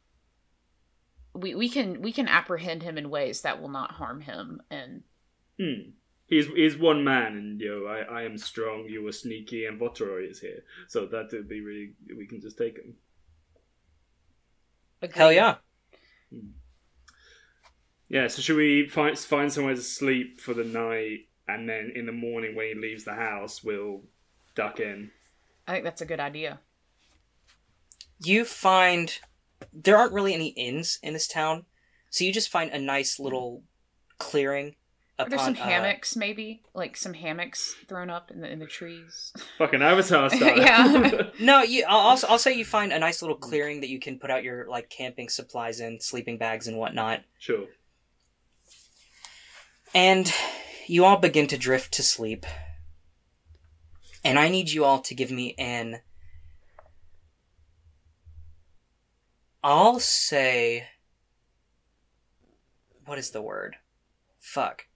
[1.34, 4.62] we we can we can apprehend him in ways that will not harm him.
[4.70, 5.04] And
[5.60, 5.92] Hmm.
[6.28, 8.86] He's he's one man, and you know I, I am strong.
[8.90, 12.58] You are sneaky, and Votoroy is here, so that would be really we can just
[12.58, 12.96] take him.
[15.14, 15.56] Hell yeah.
[16.32, 16.50] Hmm.
[18.08, 22.06] Yeah, so should we find find somewhere to sleep for the night, and then in
[22.06, 24.04] the morning when he leaves the house, we'll
[24.56, 25.12] duck in.
[25.68, 26.60] I think that's a good idea.
[28.24, 29.18] You find
[29.74, 31.66] there aren't really any inns in this town,
[32.10, 33.64] so you just find a nice little
[34.20, 34.76] clearing.
[35.18, 38.66] Are there some uh, hammocks, maybe like some hammocks thrown up in the in the
[38.66, 39.32] trees?
[39.58, 40.58] Fucking Avatar style.
[40.60, 41.30] Yeah.
[41.40, 41.86] No, you.
[41.88, 44.44] I'll, I'll I'll say you find a nice little clearing that you can put out
[44.44, 47.66] your like camping supplies in, sleeping bags and whatnot, sure.
[49.94, 50.32] and
[50.88, 52.46] you all begin to drift to sleep.
[54.24, 56.02] And I need you all to give me an.
[59.64, 60.88] I'll say.
[63.06, 63.78] What is the word?
[64.40, 64.88] Fuck.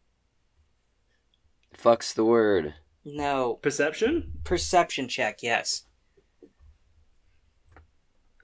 [1.80, 2.74] Fuck's the word.
[3.06, 3.54] No.
[3.62, 4.34] Perception.
[4.44, 5.84] Perception check, yes.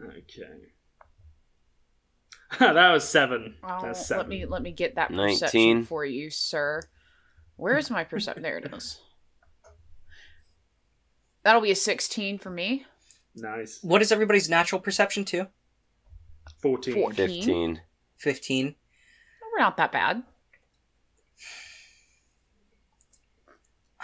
[0.01, 0.69] Okay.
[2.59, 3.55] that was seven.
[3.61, 4.21] Oh, That's seven.
[4.21, 5.33] let me let me get that 19.
[5.33, 6.81] perception for you, sir.
[7.57, 8.41] Where's my perception?
[8.43, 9.01] there it is.
[11.43, 12.85] That'll be a sixteen for me.
[13.35, 13.79] Nice.
[13.81, 15.47] What is everybody's natural perception to?
[16.61, 16.93] Fourteen.
[16.93, 17.11] Four.
[17.11, 17.81] 15.
[18.17, 18.75] 15.
[19.53, 20.23] We're not that bad.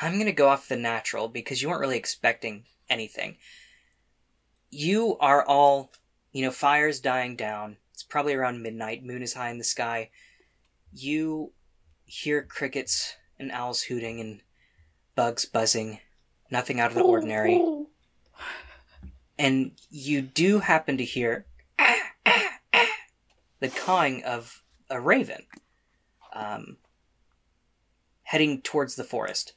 [0.01, 3.37] I'm gonna go off the natural because you weren't really expecting anything.
[4.71, 5.91] You are all,
[6.31, 7.77] you know, fire's dying down.
[7.93, 9.05] It's probably around midnight.
[9.05, 10.09] Moon is high in the sky.
[10.91, 11.51] You
[12.05, 14.41] hear crickets and owls hooting and
[15.15, 15.99] bugs buzzing.
[16.49, 17.63] Nothing out of the ordinary.
[19.37, 21.45] And you do happen to hear
[23.59, 25.45] the cawing of a raven
[26.33, 26.77] um,
[28.23, 29.53] heading towards the forest.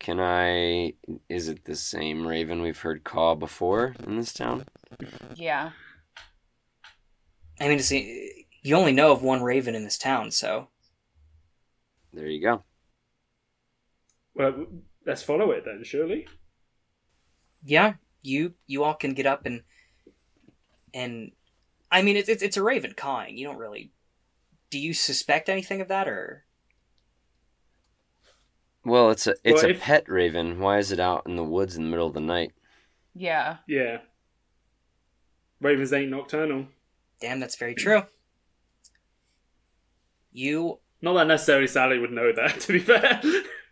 [0.00, 0.94] Can I.
[1.28, 4.64] Is it the same raven we've heard call before in this town?
[5.36, 5.70] Yeah.
[7.60, 10.68] I mean, it's, you only know of one raven in this town, so
[12.14, 12.64] There you go.
[14.34, 14.66] Well,
[15.06, 16.26] let's follow it then, surely.
[17.62, 19.62] yeah, you you all can get up and
[20.94, 21.32] and
[21.90, 23.36] I mean, it's it's, it's a raven cawing.
[23.36, 23.92] You don't really.
[24.70, 26.44] Do you suspect anything of that, or
[28.84, 30.58] Well, it's a it's Well, a if- pet raven.
[30.58, 32.52] Why is it out in the woods in the middle of the night?
[33.14, 33.58] Yeah.
[33.66, 33.98] Yeah.
[35.60, 36.66] Ravens ain't nocturnal.
[37.20, 38.02] damn, that's very true.
[40.32, 43.20] You Not that necessarily Sally would know that, to be fair.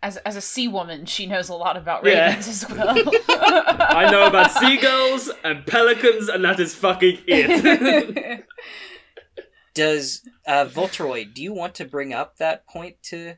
[0.01, 2.27] As as a sea woman, she knows a lot about Yeah.
[2.27, 2.95] ravens as well.
[3.29, 8.45] I know about seagulls and pelicans, and that is fucking it.
[9.73, 13.35] does uh Voltoroid, do you want to bring up that point to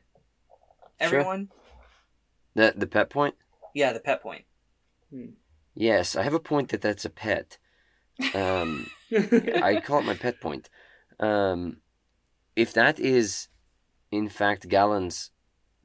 [1.00, 1.48] everyone?
[2.54, 3.34] The the pet point?
[3.74, 4.44] Yeah, the pet point.
[5.74, 7.58] Yes, I have a point that that's a pet.
[8.34, 10.68] Um, I call it my pet point.
[11.18, 11.78] Um,
[12.56, 13.48] if that is,
[14.10, 15.30] in fact, Galen's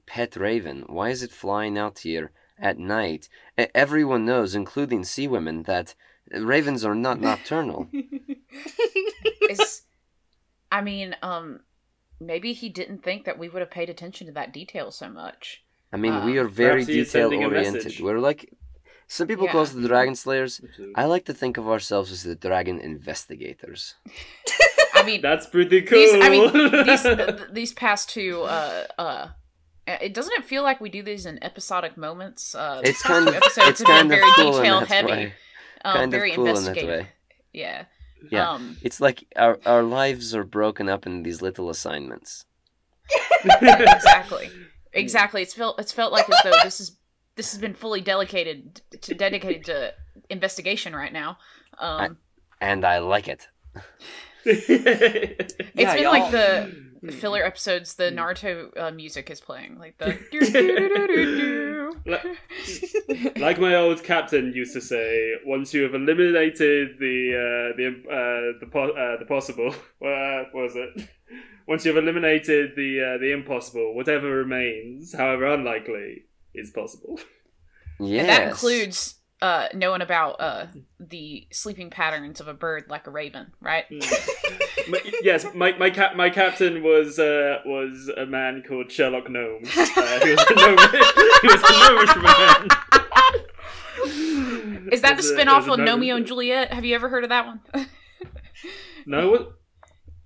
[0.06, 3.30] pet raven, why is it flying out here at night?
[3.58, 5.96] Everyone knows, including sea women, that
[6.32, 7.88] ravens are not nocturnal.
[9.50, 9.84] Is
[10.72, 11.62] I mean, um
[12.20, 15.64] maybe he didn't think that we would have paid attention to that detail so much.
[15.94, 18.00] I mean, Uh, we are very Perhaps he is detail oriented.
[18.00, 18.52] We're like,
[19.08, 20.60] some people call us the dragon slayers.
[20.96, 23.96] I like to think of ourselves as the dragon investigators.
[24.94, 25.98] I mean, That's pretty cool.
[26.00, 29.28] these I mean, these th- these past two uh uh
[29.88, 32.54] it doesn't it feel like we do these in episodic moments?
[32.54, 35.12] Uh, It's kind of, two episodes it's kind of very cool in detail that heavy,
[35.12, 35.34] way.
[35.86, 36.90] um, Kind very of cool in that investigative.
[37.06, 37.08] way.
[37.54, 37.86] Yeah.
[38.32, 38.50] Yeah.
[38.52, 42.44] Um, It's like our our lives are broken up in these little assignments.
[43.46, 44.50] exactly.
[44.98, 45.42] Exactly.
[45.42, 46.98] It's felt it's felt like as though this is
[47.36, 49.94] this has been fully dedicated to dedicated to
[50.30, 51.38] investigation right now.
[51.80, 52.18] Um,
[52.60, 53.48] And I like it.
[54.46, 57.96] it's Yeah, been y'all- like the filler episodes.
[57.96, 60.18] The Naruto uh, music is playing, like the.
[62.06, 67.88] like, like my old captain used to say, once you have eliminated the uh, the
[68.10, 69.70] uh, the po- uh, the possible,
[70.02, 71.08] uh, what was it?
[71.68, 76.24] Once you have eliminated the uh, the impossible, whatever remains, however unlikely,
[76.56, 77.20] is possible.
[78.00, 78.22] Yes.
[78.22, 80.68] And that includes uh, knowing about uh,
[81.00, 83.86] the sleeping patterns of a bird like a raven, right?
[84.90, 89.68] My- yes, my my cap my captain was uh, was a man called Sherlock Gnomes.
[89.76, 92.68] Uh, he was a gnomish, he was a gnomish man.
[94.92, 96.72] Is that the a- spin off of a gnome- Romeo and Juliet?
[96.72, 97.60] Have you ever heard of that one?
[99.06, 99.57] No, what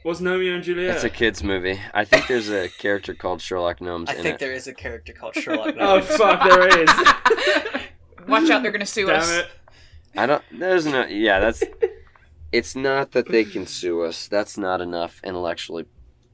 [0.04, 0.96] was Romeo and Juliet?
[0.96, 1.80] It's a kids movie.
[1.94, 4.40] I think there's a character called Sherlock Gnomes I in think it.
[4.40, 5.76] there is a character called Sherlock.
[5.80, 6.08] Oh Gnomes.
[6.18, 6.90] fuck, there is.
[8.28, 9.30] Watch out, they're gonna sue us.
[9.30, 9.48] Damn it.
[10.18, 10.44] I don't.
[10.52, 11.06] There's no.
[11.06, 11.64] Yeah, that's.
[12.52, 14.28] It's not that they can sue us.
[14.28, 15.86] That's not enough intellectually,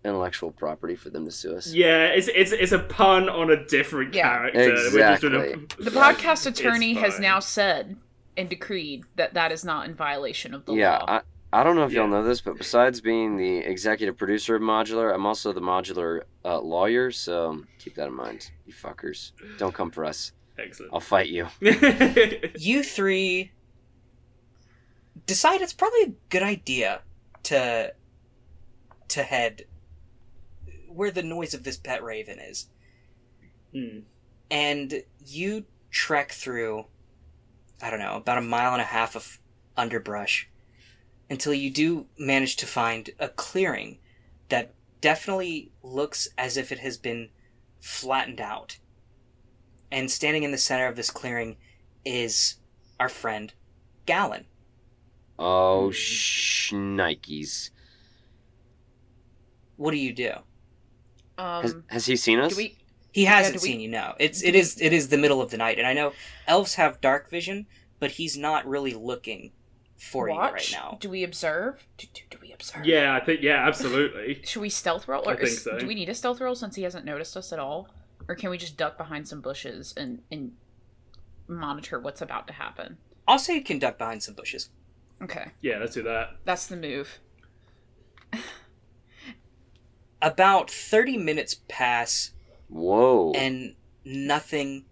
[0.03, 1.71] intellectual property for them to sue us.
[1.73, 4.23] Yeah, it's it's it's a pun on a different Yeah.
[4.49, 4.59] character.
[4.59, 5.55] We're just Exactly.
[5.85, 7.21] The podcast attorney has fine.
[7.21, 7.97] now said
[8.35, 11.05] and decreed that that is not in violation of the Yeah, law.
[11.07, 11.21] I,
[11.57, 15.11] I don't know if y'all know this, but besides being the executive producer of Modular,
[15.11, 17.09] I'm also the Modular uh, lawyer.
[17.09, 19.31] So keep that in mind, you fuckers.
[19.57, 20.33] Don't come for us.
[20.59, 20.93] Excellent.
[20.93, 21.47] I'll fight you.
[22.59, 23.53] you three
[25.25, 27.01] decide it's probably a good idea
[27.41, 27.91] to
[29.07, 29.63] to head
[30.87, 32.67] where the noise of this pet raven is
[33.73, 34.01] Hmm.
[34.51, 36.85] and you trek through
[37.81, 39.39] i don't know about a mile and a half of
[39.75, 40.49] underbrush
[41.29, 43.99] until you do manage to find a clearing
[44.49, 47.29] that definitely looks as if it has been
[47.79, 48.77] flattened out
[49.91, 51.57] and standing in the center of this clearing
[52.05, 52.55] is
[52.99, 53.53] our friend
[54.05, 54.45] Galen.
[55.39, 57.69] Oh, shnikes.
[59.75, 60.31] What do you do?
[61.37, 62.53] Has, um, has he seen us?
[62.53, 62.77] do we?
[63.11, 63.89] He hasn't do we- seen you.
[63.89, 66.13] No, it's it is it is the middle of the night, and I know
[66.47, 67.67] elves have dark vision,
[67.99, 69.51] but he's not really looking
[69.97, 70.71] for you right watch?
[70.73, 70.97] now.
[70.99, 71.85] Do we observe?
[71.97, 72.85] Do, do, do we observe?
[72.85, 74.41] Yeah, I think yeah, absolutely.
[74.45, 75.23] Should we stealth roll?
[75.27, 75.77] Or I think is- so.
[75.79, 77.89] Do we need a stealth roll since he hasn't noticed us at all?
[78.27, 80.51] Or can we just duck behind some bushes and, and
[81.47, 82.97] monitor what's about to happen?
[83.27, 84.69] I'll say you can duck behind some bushes.
[85.23, 86.37] Okay, Yeah, let's do that.
[86.45, 87.19] that's the move.
[90.21, 92.31] About thirty minutes pass,
[92.69, 93.31] Whoa.
[93.35, 94.85] and nothing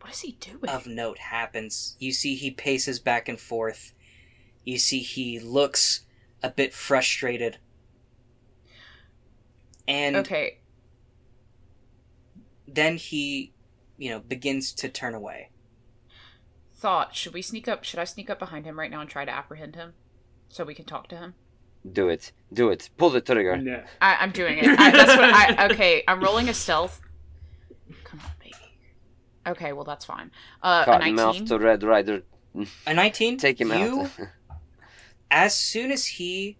[0.00, 0.68] What is he doing?
[0.68, 1.96] of note happens.
[1.98, 3.92] You see he paces back and forth.
[4.64, 6.02] You see he looks
[6.42, 7.58] a bit frustrated.
[9.88, 10.58] And okay,
[12.68, 13.52] then he,
[13.98, 15.50] you know, begins to turn away.
[16.74, 17.14] thought.
[17.14, 17.84] Should we sneak up?
[17.84, 19.94] Should I sneak up behind him right now and try to apprehend him,
[20.48, 21.34] so we can talk to him?
[21.90, 22.30] Do it.
[22.52, 22.90] Do it.
[22.96, 23.56] Pull the trigger.
[23.56, 23.84] Yeah.
[24.00, 24.66] I, I'm doing it.
[24.66, 25.66] I, that's what I.
[25.72, 27.00] Okay, I'm rolling a stealth.
[28.04, 28.54] Come on, baby.
[29.46, 30.30] Okay, well that's fine.
[30.62, 32.22] Uh, a Cotton mouth to Red Rider.
[32.86, 33.38] A 19?
[33.38, 34.10] Take him you, out.
[35.34, 36.58] As soon as he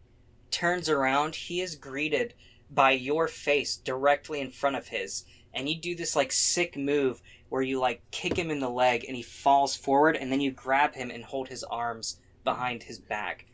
[0.50, 2.32] turns around, he is greeted
[2.70, 5.24] by your face directly in front of his.
[5.52, 7.20] And you do this like sick move
[7.50, 10.50] where you like kick him in the leg and he falls forward and then you
[10.50, 13.44] grab him and hold his arms behind his back.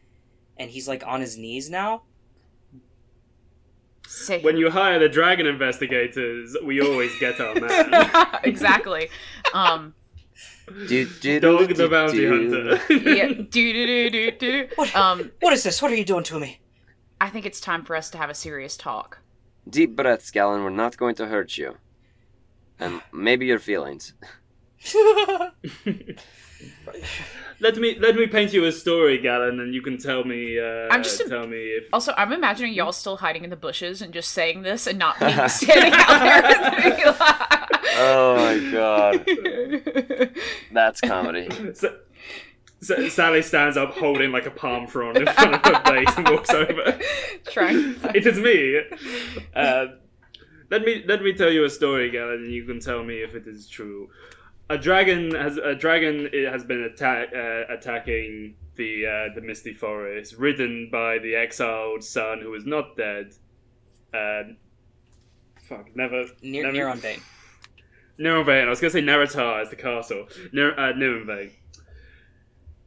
[0.57, 2.03] And he's like on his knees now.
[4.07, 8.26] Say When you hire the dragon investigators, we always get our man.
[8.45, 9.11] exactly.
[9.53, 9.95] Um.
[10.86, 12.78] Do, do, Dog do, the bounty do.
[12.78, 12.95] hunter.
[13.16, 13.28] Yeah.
[13.28, 14.68] Do do do do do.
[14.76, 14.95] What?
[14.95, 15.30] Um.
[15.41, 15.80] What is this?
[15.82, 16.61] What are you doing to me?
[17.20, 19.18] I think it's time for us to have a serious talk.
[19.68, 20.62] Deep breaths, Galen.
[20.62, 21.76] We're not going to hurt you.
[22.78, 24.14] And maybe your feelings.
[27.61, 30.59] let me let me paint you a story, Galen, and you can tell me.
[30.59, 31.84] Uh, I'm just- tell me if.
[31.92, 35.20] Also, I'm imagining y'all still hiding in the bushes and just saying this and not
[35.20, 37.22] me standing out there with.
[38.01, 40.30] Oh my god,
[40.72, 41.49] that's comedy.
[41.74, 41.96] So,
[42.80, 46.28] so Sally stands up, holding like a palm frond in front of her face, and
[46.28, 46.96] walks over.
[47.51, 47.96] Trying.
[48.14, 48.80] it is me.
[49.55, 49.86] Uh,
[50.70, 53.34] let me let me tell you a story, Galen, and you can tell me if
[53.34, 54.11] it is true.
[54.70, 59.72] A dragon has a dragon it has been attack, uh, attacking the uh, the misty
[59.72, 63.34] forest, ridden by the exiled son who is not dead.
[64.12, 64.42] Uh,
[65.62, 66.26] fuck, never.
[66.42, 67.20] Near, never Neuron Vein.
[68.18, 68.66] Neronvain.
[68.66, 70.26] I was going to say Naratar as the castle.
[70.52, 71.50] Nir- uh, Neronvain.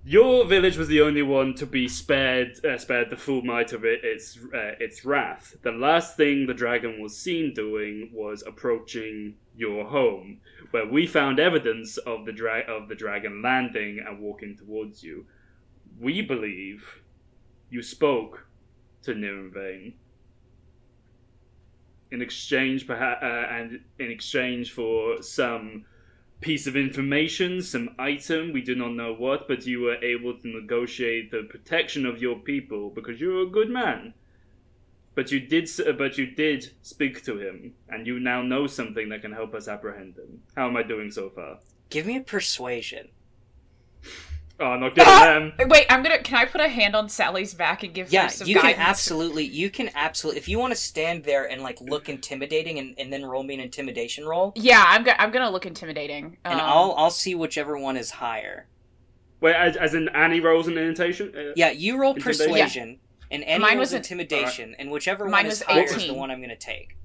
[0.04, 3.86] Your village was the only one to be spared uh, spared the full might of
[3.86, 5.56] it, its uh, its wrath.
[5.62, 10.40] The last thing the dragon was seen doing was approaching your home,
[10.72, 15.28] where we found evidence of the dra- of the dragon landing and walking towards you.
[16.00, 17.04] We believe
[17.70, 18.48] you spoke
[19.04, 19.94] to Neronvain
[22.12, 25.86] in exchange perhaps uh, and in exchange for some
[26.42, 30.48] piece of information some item we do not know what but you were able to
[30.48, 34.14] negotiate the protection of your people because you're a good man.
[35.14, 39.10] But you did uh, but you did speak to him and you now know something
[39.10, 40.42] that can help us apprehend him.
[40.56, 41.60] How am i doing so far?
[41.90, 43.10] Give me a persuasion.
[44.62, 45.26] Oh not good at
[45.58, 46.20] them Wait, I'm gonna.
[46.20, 48.76] Can I put a hand on Sally's back and give Yeah, her some you guidance?
[48.78, 49.44] can absolutely.
[49.46, 50.40] You can absolutely.
[50.40, 53.56] If you want to stand there and like look intimidating, and, and then roll me
[53.56, 55.04] an intimidation roll, Yeah, I'm.
[55.04, 56.38] Go- I'm gonna look intimidating.
[56.46, 58.68] and Um, I'll I'll see whichever one is higher.
[59.42, 61.34] wait as, as in annie rolls an intimidation.
[61.36, 62.46] uh, Yeah, you roll Intimidation?
[62.48, 63.00] persuasion,
[63.32, 65.94] and Annie Mine rolls was an- intimidation, and whichever Mine one is was higher is
[65.96, 66.08] 18.
[66.10, 66.96] the one I'm going to take.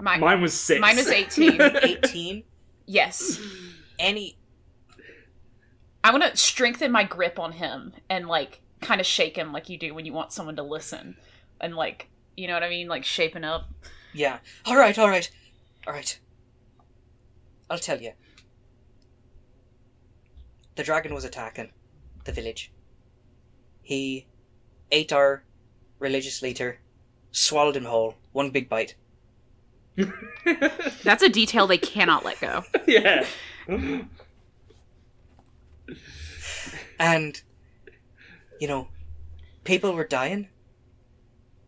[0.00, 1.60] mine, mine was six Mine was 18.
[1.82, 2.44] Eighteen.
[2.86, 3.38] Yes,
[3.98, 4.36] Annie,
[6.04, 9.70] I want to strengthen my grip on him and like kind of shake him like
[9.70, 11.16] you do when you want someone to listen,
[11.60, 13.70] and like you know what I mean, like shaping up.
[14.12, 14.38] yeah.
[14.66, 15.30] All right, all right,
[15.86, 16.18] all right.
[17.70, 18.12] I'll tell you.
[20.76, 21.70] The dragon was attacking
[22.24, 22.70] the village.
[23.80, 24.26] He
[24.90, 25.44] ate our
[25.98, 26.80] religious leader,
[27.30, 28.94] swallowed him whole, one big bite.
[31.04, 32.64] That's a detail they cannot let go.
[32.86, 33.24] yeah
[36.98, 37.42] And,
[38.60, 38.88] you know,
[39.64, 40.48] people were dying.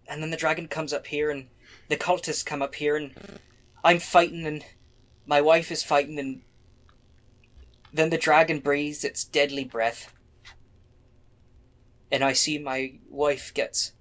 [0.09, 1.49] And then the dragon comes up here, and
[1.89, 3.12] the cultists come up here, and
[3.83, 4.64] I'm fighting, and
[5.27, 6.43] my wife is fighting, and
[7.93, 10.12] then the dragon breathes its deadly breath.
[12.11, 13.93] And I see my wife gets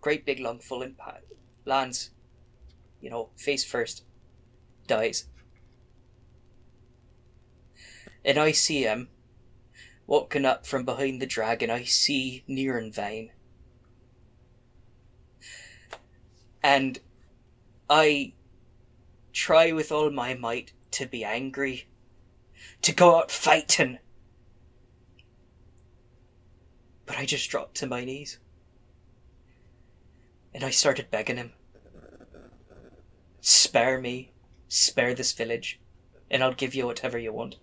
[0.00, 0.96] great big lungful and
[1.66, 2.10] lands,
[3.00, 4.04] you know, face first,
[4.86, 5.28] dies.
[8.24, 9.08] And I see him
[10.06, 12.44] walking up from behind the dragon, I see
[12.92, 13.32] vain.
[16.62, 16.98] And
[17.88, 18.34] I
[19.32, 21.88] try with all my might to be angry,
[22.82, 23.98] to go out fighting.
[27.06, 28.38] But I just dropped to my knees.
[30.54, 31.52] And I started begging him.
[33.40, 34.32] Spare me,
[34.68, 35.80] spare this village,
[36.30, 37.56] and I'll give you whatever you want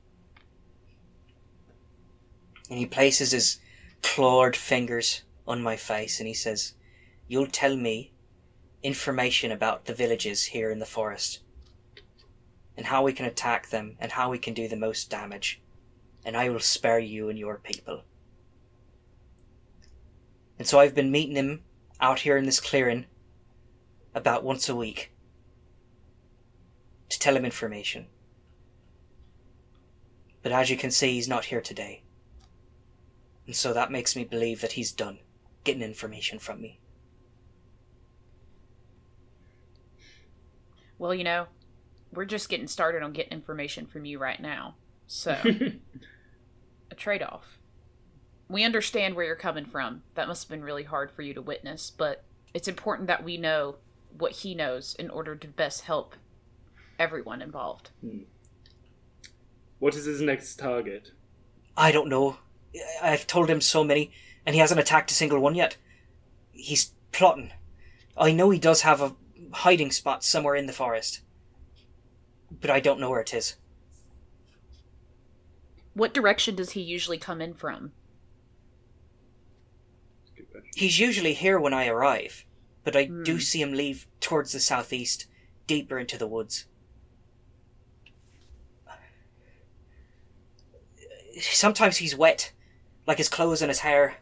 [2.69, 3.59] and he places his
[4.01, 6.73] clawed fingers on my face and he says,
[7.27, 8.11] You'll tell me
[8.81, 11.39] information about the villages here in the forest
[12.77, 15.61] and how we can attack them and how we can do the most damage,
[16.23, 18.03] and I will spare you and your people.
[20.57, 21.63] And so I've been meeting him
[21.99, 23.05] out here in this clearing
[24.15, 25.11] about once a week
[27.09, 28.07] to tell him information.
[30.41, 32.03] But as you can see, he's not here today.
[33.49, 35.17] And so that makes me believe that he's done
[35.63, 36.77] getting information from me.
[40.99, 41.47] Well, you know,
[42.13, 44.75] we're just getting started on getting information from you right now.
[45.07, 45.31] So,
[46.91, 47.57] a trade off.
[48.49, 50.03] We understand where you're coming from.
[50.13, 52.23] That must have been really hard for you to witness, but
[52.53, 53.77] it's important that we know
[54.15, 56.15] what he knows in order to best help
[56.99, 57.89] everyone involved.
[58.01, 58.19] Hmm.
[59.79, 61.13] what is his next target
[61.79, 62.37] I don't know.
[63.01, 64.11] I've told him so many,
[64.45, 65.77] and he hasn't attacked a single one yet.
[66.51, 67.51] He's plotting.
[68.17, 69.15] I know he does have a
[69.51, 71.21] hiding spot somewhere in the forest,
[72.51, 73.55] but I don't know where it is.
[75.93, 77.91] What direction does he usually come in from?
[80.75, 82.45] He's usually here when I arrive,
[82.83, 83.39] but I do Hmm.
[83.39, 85.25] see him leave towards the southeast,
[85.67, 86.65] deeper into the woods.
[91.41, 92.51] sometimes he's wet,
[93.09, 94.17] like his clothes and his hair.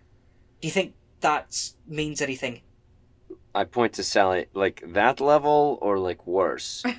[0.61, 2.61] Do you think that means anything?
[3.53, 6.83] I point to Sally, like that level or like worse?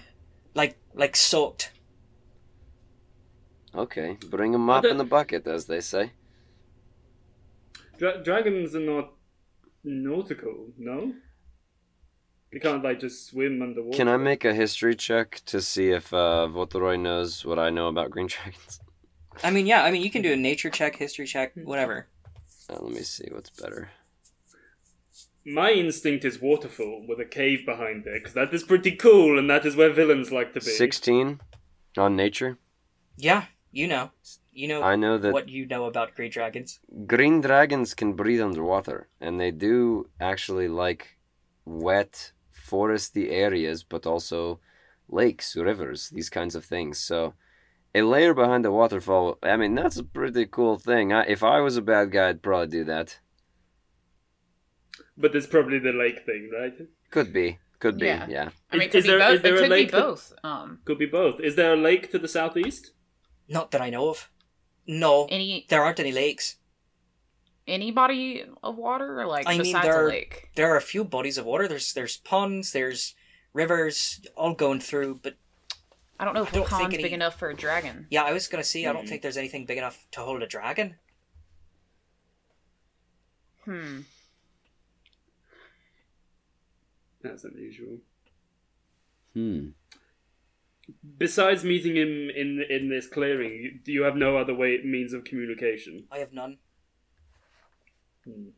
[0.55, 1.70] Like like soaked?
[3.74, 6.12] Okay, bring him up in the bucket, as they say.
[7.99, 9.12] Dra- dragons are not
[9.84, 11.14] nautical, no?
[12.51, 13.97] They can't like just swim underwater.
[13.97, 17.86] Can I make a history check to see if uh, Votoroy knows what I know
[17.86, 18.80] about green dragons?
[19.43, 19.84] I mean, yeah.
[19.84, 22.07] I mean, you can do a nature check, history check, whatever.
[22.70, 23.91] Uh, let me see what's better.
[25.45, 29.49] My instinct is waterfall with a cave behind it because that is pretty cool, and
[29.49, 30.66] that is where villains like to be.
[30.66, 31.41] 16
[31.97, 32.59] on nature.
[33.16, 34.11] Yeah, you know,
[34.53, 36.80] you know I know that what you know about green dragons.
[37.07, 41.16] green dragons can breathe underwater, and they do actually like
[41.64, 44.61] wet, foresty areas, but also
[45.09, 46.99] lakes, rivers, these kinds of things.
[46.99, 47.34] So,
[47.99, 51.13] a layer behind a waterfall, I mean, that's a pretty cool thing.
[51.13, 53.19] I, if I was a bad guy, I'd probably do that.
[55.17, 56.75] But it's probably the lake thing, right?
[57.11, 57.59] Could be.
[57.81, 58.27] Could be, Yeah.
[58.29, 58.49] yeah.
[58.73, 59.35] I mean, it Is- could is be there- both.
[59.37, 60.33] is there it a could be lake that- both.
[60.43, 61.41] Um, Could be both.
[61.41, 62.93] Is there a lake to the southeast?
[63.49, 64.29] Not that I know of.
[64.87, 66.57] No, any there aren't any lakes.
[67.67, 70.49] any body of water, or like I mean, there a are- lake.
[70.57, 71.69] There are a few bodies of water.
[71.69, 73.15] There's there's ponds, there's
[73.53, 75.17] rivers, all going through.
[75.23, 75.37] But
[76.19, 78.07] I don't know if I the don't think pond's any- big enough for a dragon.
[78.11, 79.09] yeah, I was gonna say I don't Mhm.
[79.09, 80.97] think there's anything big enough to hold a dragon.
[83.64, 84.01] Hmm.
[87.23, 87.99] That's unusual.
[89.35, 89.69] Hmm.
[91.19, 95.12] Besides meeting him in in this clearing, you- do you have no other way means
[95.12, 96.07] of communication?
[96.11, 96.59] I have none.
[98.25, 98.51] Hmm.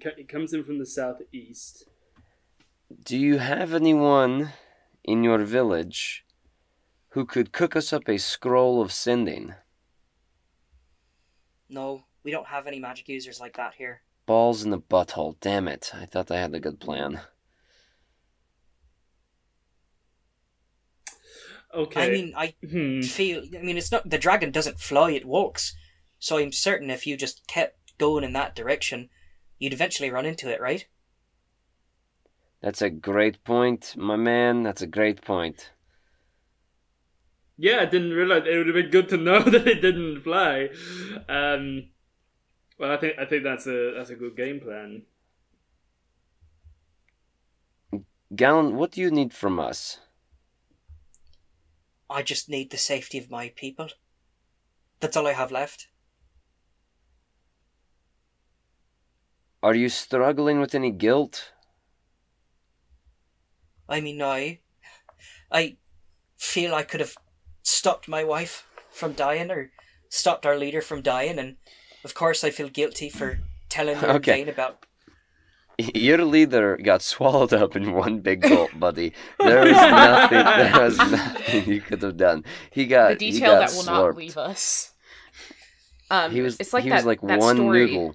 [0.00, 1.88] co- he comes in from the southeast.
[3.04, 4.52] Do you have anyone
[5.06, 6.26] in your village
[7.10, 9.54] who could cook us up a scroll of sending?
[11.70, 14.02] No, we don't have any magic users like that here.
[14.26, 15.92] Balls in the butthole, damn it.
[15.94, 17.20] I thought I had a good plan.
[21.72, 22.02] Okay.
[22.02, 23.02] I mean, I hmm.
[23.02, 23.44] feel.
[23.56, 25.76] I mean, it's not the dragon doesn't fly; it walks.
[26.18, 29.10] So I'm certain if you just kept going in that direction,
[29.58, 30.86] you'd eventually run into it, right?
[32.66, 34.64] That's a great point, my man.
[34.64, 35.70] That's a great point.
[37.56, 40.70] Yeah, I didn't realize it would have been good to know that it didn't fly.
[41.28, 41.90] Um,
[42.76, 45.02] well, I think I think that's a that's a good game plan.
[48.34, 50.00] Galen, what do you need from us?
[52.10, 53.90] I just need the safety of my people.
[54.98, 55.86] That's all I have left.
[59.62, 61.52] Are you struggling with any guilt?
[63.88, 64.58] I mean, I,
[65.50, 65.76] I
[66.36, 67.14] feel I could have
[67.62, 69.70] stopped my wife from dying or
[70.08, 71.56] stopped our leader from dying, and
[72.04, 74.42] of course I feel guilty for telling her Okay.
[74.42, 74.84] in about.
[75.94, 79.12] Your leader got swallowed up in one big gulp, buddy.
[79.38, 80.44] There was nothing.
[80.44, 82.44] There was nothing you could have done.
[82.70, 83.18] He got.
[83.18, 84.94] the he detail got that will not leave us.
[86.10, 86.56] Um, He was.
[86.58, 86.96] It's like he that.
[86.96, 87.86] was like that one story.
[87.86, 88.14] noodle.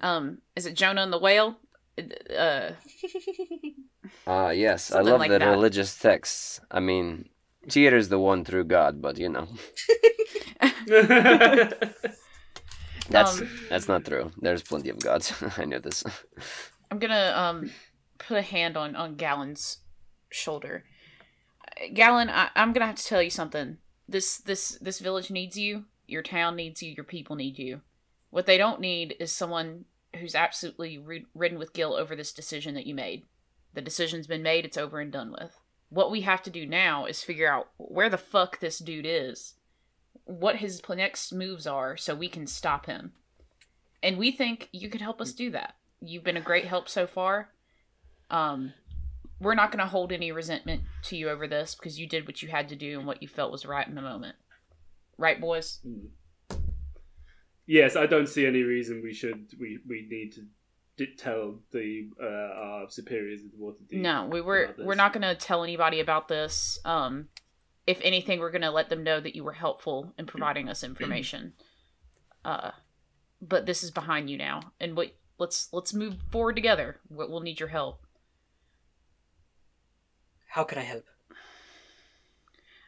[0.00, 1.58] Um, is it Jonah and the whale?
[2.36, 2.70] Uh,
[4.26, 5.48] Ah, yes, I love like the that.
[5.50, 6.60] religious texts.
[6.70, 7.28] I mean,
[7.68, 9.48] Tyr is the one true God, but you know,
[13.08, 14.30] that's Um, that's not true.
[14.40, 15.32] There's plenty of gods.
[15.58, 16.04] I know this.
[16.90, 17.70] I'm gonna um
[18.18, 19.78] put a hand on on Galen's
[20.30, 20.84] shoulder.
[21.66, 23.78] Uh, Gallon, I, I'm gonna have to tell you something.
[24.08, 25.84] This this this village needs you.
[26.06, 26.92] Your town needs you.
[26.92, 27.80] Your people need you.
[28.30, 29.84] What they don't need is someone
[30.18, 33.24] who's absolutely rid- ridden with guilt over this decision that you made.
[33.74, 34.64] The decision's been made.
[34.64, 35.58] It's over and done with.
[35.88, 39.54] What we have to do now is figure out where the fuck this dude is,
[40.24, 43.12] what his next moves are, so we can stop him.
[44.02, 45.74] And we think you could help us do that.
[46.00, 47.50] You've been a great help so far.
[48.30, 48.72] Um,
[49.40, 52.42] we're not going to hold any resentment to you over this because you did what
[52.42, 54.36] you had to do and what you felt was right in the moment.
[55.18, 55.80] Right, boys?
[57.66, 60.46] yes, I don't see any reason we should we we need to
[61.06, 64.00] d- tell the uh, our superiors of the water deep.
[64.00, 66.78] No, we were we're not going to tell anybody about this.
[66.84, 67.28] Um,
[67.86, 70.84] if anything, we're going to let them know that you were helpful in providing us
[70.84, 71.54] information.
[72.42, 72.70] Uh,
[73.42, 76.98] but this is behind you now, and what let's let's move forward together.
[77.10, 78.00] We- We'll need your help.
[80.48, 81.04] How can I help?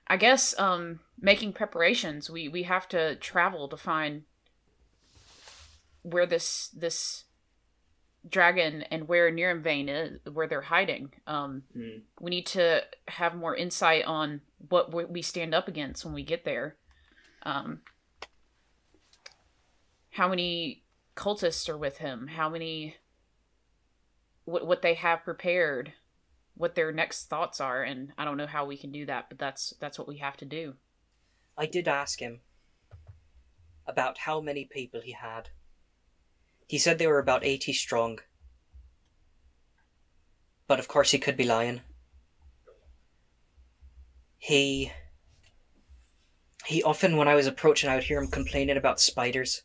[0.07, 2.31] I guess um making preparations.
[2.31, 4.23] We we have to travel to find
[6.01, 7.25] where this this
[8.29, 11.13] dragon and where Neronvain is, where they're hiding.
[11.27, 11.99] Um Hmm.
[12.21, 16.23] we need to have more insight on what we we stand up against when we
[16.25, 16.77] get there.
[17.43, 17.81] Um
[20.11, 20.85] how many
[21.17, 22.97] cultists are with him, how many
[24.45, 25.93] what what they have prepared,
[26.55, 29.39] what their next thoughts are, and I don't know how we can do that, but
[29.39, 30.75] that's that's what we have to do.
[31.57, 32.41] I did ask him
[33.87, 35.51] about how many people he had.
[36.73, 38.19] He said they were about 80 strong.
[40.67, 41.83] But of course, he could be lying.
[44.39, 44.91] He.
[46.65, 49.65] He often, when I was approaching, I would hear him complaining about spiders.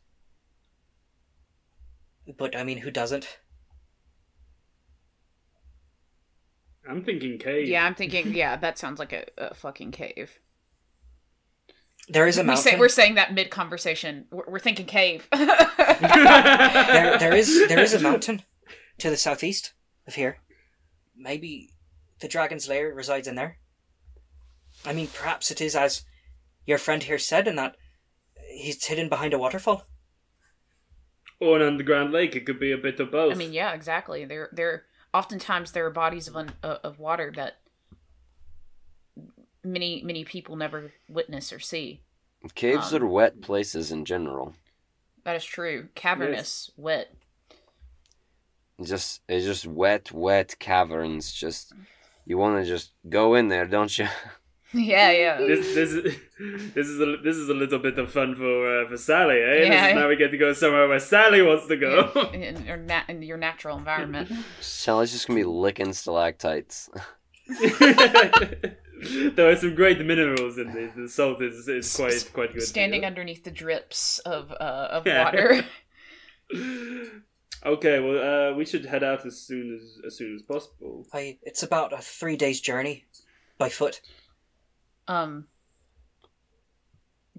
[2.37, 3.39] But, I mean, who doesn't?
[6.89, 7.69] I'm thinking cave.
[7.69, 8.35] Yeah, I'm thinking.
[8.35, 10.39] Yeah, that sounds like a, a fucking cave.
[12.09, 12.63] There is a We mountain.
[12.63, 14.25] say, we're saying that mid conversation.
[14.31, 15.27] We're, we're thinking cave.
[15.33, 18.43] there, there is there is a mountain
[18.99, 19.73] to the southeast
[20.07, 20.39] of here.
[21.15, 21.71] Maybe
[22.19, 23.57] the dragon's lair resides in there.
[24.85, 26.03] I mean, perhaps it is as
[26.65, 27.75] your friend here said, in that
[28.51, 29.83] he's hidden behind a waterfall.
[31.39, 32.35] or an underground lake.
[32.35, 33.31] It could be a bit of both.
[33.33, 34.25] I mean, yeah, exactly.
[34.25, 34.83] There, there.
[35.13, 37.57] Oftentimes, there are bodies of un, uh, of water that
[39.71, 42.01] many many people never witness or see.
[42.55, 44.53] Caves Um, are wet places in general.
[45.23, 45.89] That is true.
[45.95, 47.13] Cavernous, wet.
[48.83, 51.31] Just it's just wet, wet caverns.
[51.31, 51.73] Just
[52.25, 54.07] you want to just go in there, don't you?
[54.73, 55.37] yeah, yeah.
[55.47, 56.15] this this is
[56.75, 59.59] this is a this is a little bit of fun for uh, for Sally, eh?
[59.61, 59.87] This Yeah.
[59.87, 62.29] is now we get to go somewhere where Sally wants to go.
[62.33, 64.31] in, in, your na- in your natural environment.
[64.61, 66.89] Sally's just gonna be licking stalactites.
[69.35, 70.91] there are some great minerals in this.
[70.95, 72.63] The salt is, is quite quite good.
[72.63, 73.07] Standing here.
[73.07, 75.23] underneath the drips of uh, of Yeah.
[75.23, 75.65] water.
[77.65, 81.05] okay, well, uh, we should head out as soon as as soon as possible.
[81.13, 83.05] I, it's about a three days journey
[83.57, 84.01] by foot.
[85.07, 85.47] Um,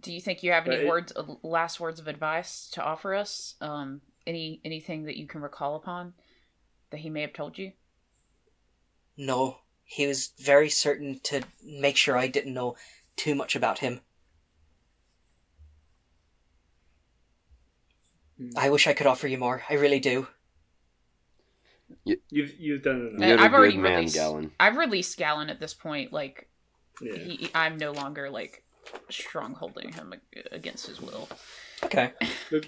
[0.00, 3.14] do you think you have any it- words, uh, last words of advice to offer
[3.14, 3.54] us?
[3.60, 6.12] Um, any anything that you can recall upon
[6.90, 7.72] that he may have told you?
[9.16, 9.58] No,
[9.90, 12.76] he was very certain to make sure I didn't know
[13.16, 14.00] too much about him.
[18.36, 18.50] Hmm.
[18.56, 19.62] I wish I could offer you more.
[19.68, 20.26] I really do.
[22.04, 23.28] You've you've done Uh, enough.
[23.28, 24.52] You're a I've already good man, released- Galen.
[24.60, 26.12] I've released Galen at this point.
[26.12, 26.50] Like
[27.00, 27.16] Yeah.
[27.16, 28.64] he, I'm no longer like
[29.08, 30.12] strong holding him
[30.52, 31.28] against his will.
[31.82, 32.12] Okay.
[32.50, 32.66] Look,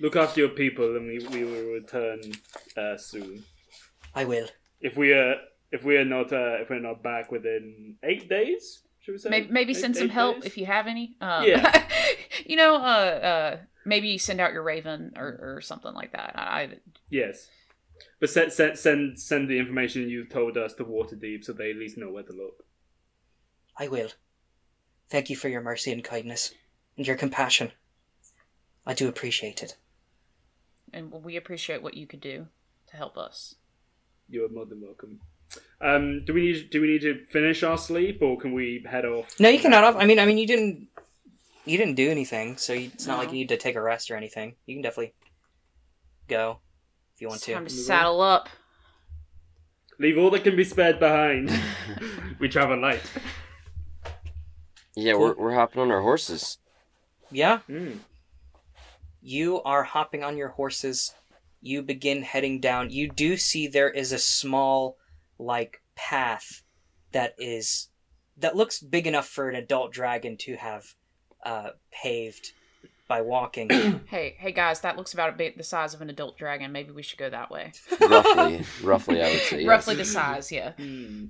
[0.00, 2.20] look after your people, and we, we will return
[2.76, 3.44] uh, soon.
[4.14, 4.48] I will.
[4.80, 5.36] If we are
[5.70, 9.30] if we are not uh, if we're not back within eight days, should we say?
[9.30, 10.46] Maybe, maybe Eight- send some eight help days?
[10.46, 11.16] if you have any.
[11.20, 11.88] Um, Yeah.
[12.46, 16.32] you know, uh, uh, maybe send out your raven or, or something like that.
[16.36, 16.78] I,
[17.10, 17.48] Yes,
[18.20, 21.76] but send send send send the information you've told us to Waterdeep, so they at
[21.76, 22.64] least know where to look.
[23.78, 24.10] I will.
[25.10, 26.52] Thank you for your mercy and kindness,
[26.96, 27.72] and your compassion.
[28.86, 29.76] I do appreciate it.
[30.92, 32.46] and we appreciate what you could do
[32.88, 33.54] to help us.
[34.30, 35.20] You are more than welcome.
[35.80, 39.04] Um, do we need do we need to finish our sleep, or can we head
[39.04, 39.38] off?
[39.38, 39.94] No, you can head off.
[39.96, 40.88] I mean, I mean, you didn't,
[41.64, 43.18] you didn't do anything, so you, it's not No.
[43.20, 44.56] like you need to take a rest or anything.
[44.66, 45.14] You can definitely
[46.26, 46.58] go
[47.14, 47.54] if you want It's to.
[47.54, 48.48] time to saddle up.
[50.00, 51.50] Leave all that can be spared behind.
[52.40, 53.02] we travel light.
[54.96, 56.58] Yeah, we're we're hopping on our horses.
[57.30, 57.98] Yeah, Mm.
[59.22, 61.14] you are hopping on your horses.
[61.60, 62.90] You begin heading down.
[62.90, 64.96] You do see there is a small,
[65.38, 66.62] like path
[67.12, 67.88] that is
[68.36, 70.94] that looks big enough for an adult dragon to have
[71.44, 72.52] uh, paved
[73.08, 73.68] by walking.
[74.08, 76.72] Hey, hey guys, that looks about a bit the size of an adult dragon.
[76.72, 77.72] Maybe we should go that way.
[78.00, 79.58] roughly, roughly, I would say.
[79.60, 79.68] Yes.
[79.68, 80.72] Roughly the size, yeah.
[80.72, 81.26] Hmm.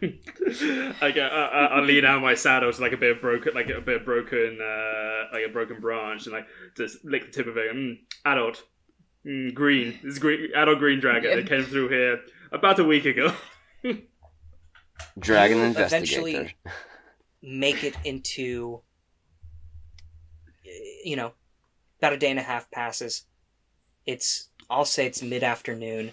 [0.02, 3.52] I get, I, I, I lean out my saddle to like a bit of broken,
[3.54, 6.46] like a bit of broken, uh, like a broken branch, and like
[6.76, 7.74] just lick the tip of it.
[7.74, 8.62] Mm, adult,
[9.26, 9.98] mm, green.
[10.02, 11.30] This is green, adult green dragon.
[11.30, 11.38] Yeah.
[11.38, 12.20] It came through here
[12.52, 13.32] about a week ago.
[15.18, 16.20] Dragon You investigator.
[16.28, 16.56] eventually-
[17.40, 18.82] make it into
[21.04, 21.32] you know
[21.98, 23.26] about a day and a half passes
[24.06, 26.10] it's i'll say it's mid-afternoon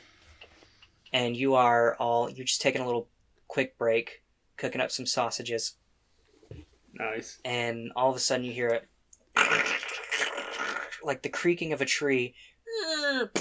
[1.12, 3.10] and you are all you're just taking a little
[3.48, 4.22] quick break
[4.56, 5.74] cooking up some sausages
[6.94, 7.40] nice.
[7.44, 8.88] and all of a sudden you hear it
[11.04, 12.36] like the creaking of a tree
[13.04, 13.36] help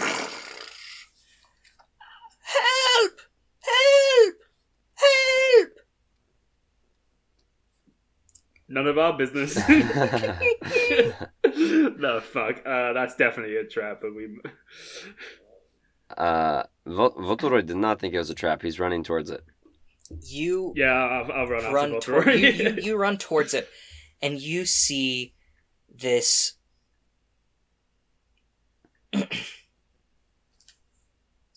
[2.41, 3.13] help
[4.95, 5.71] help
[8.75, 9.57] None of our business.
[9.69, 9.83] no
[12.21, 12.61] fuck.
[12.67, 14.01] Uh, that's definitely a trap.
[14.03, 14.37] But we.
[16.19, 18.63] uh, Vo- Votoroy did not think it was a trap.
[18.63, 19.45] He's running towards it.
[20.23, 23.69] you Yeah, I'll, I'll run, run after toward, you, you, you run towards it
[24.21, 25.35] and you see
[25.89, 26.55] this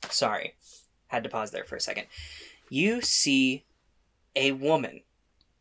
[0.09, 0.53] Sorry.
[1.07, 2.05] Had to pause there for a second.
[2.70, 3.65] You see
[4.36, 5.01] a woman,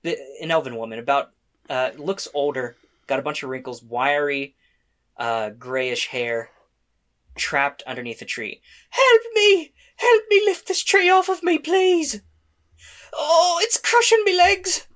[0.04, 1.30] an elven woman, about
[1.68, 4.54] uh, looks older, got a bunch of wrinkles, wiry,
[5.16, 6.50] uh, grayish hair,
[7.36, 8.60] trapped underneath a tree.
[8.90, 9.72] Help me!
[9.96, 12.20] Help me lift this tree off of me, please!
[13.14, 14.86] Oh, it's crushing me legs!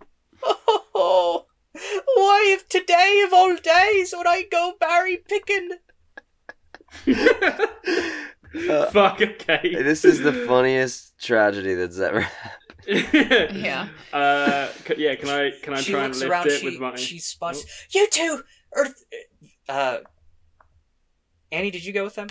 [0.93, 5.71] Oh, why if today of all days would I go berry picking?
[8.69, 9.21] Uh, Fuck.
[9.23, 9.77] Okay.
[9.81, 12.27] this is the funniest tragedy that's ever
[12.87, 13.89] Yeah.
[14.13, 15.15] Uh, c- yeah.
[15.15, 16.47] Can I can I she try and lift around.
[16.49, 16.97] it She, with my?
[16.97, 17.65] she spots
[17.95, 18.43] you two.
[18.75, 19.05] Earth.
[19.69, 19.99] Uh,
[21.53, 22.29] Annie, did you go with them?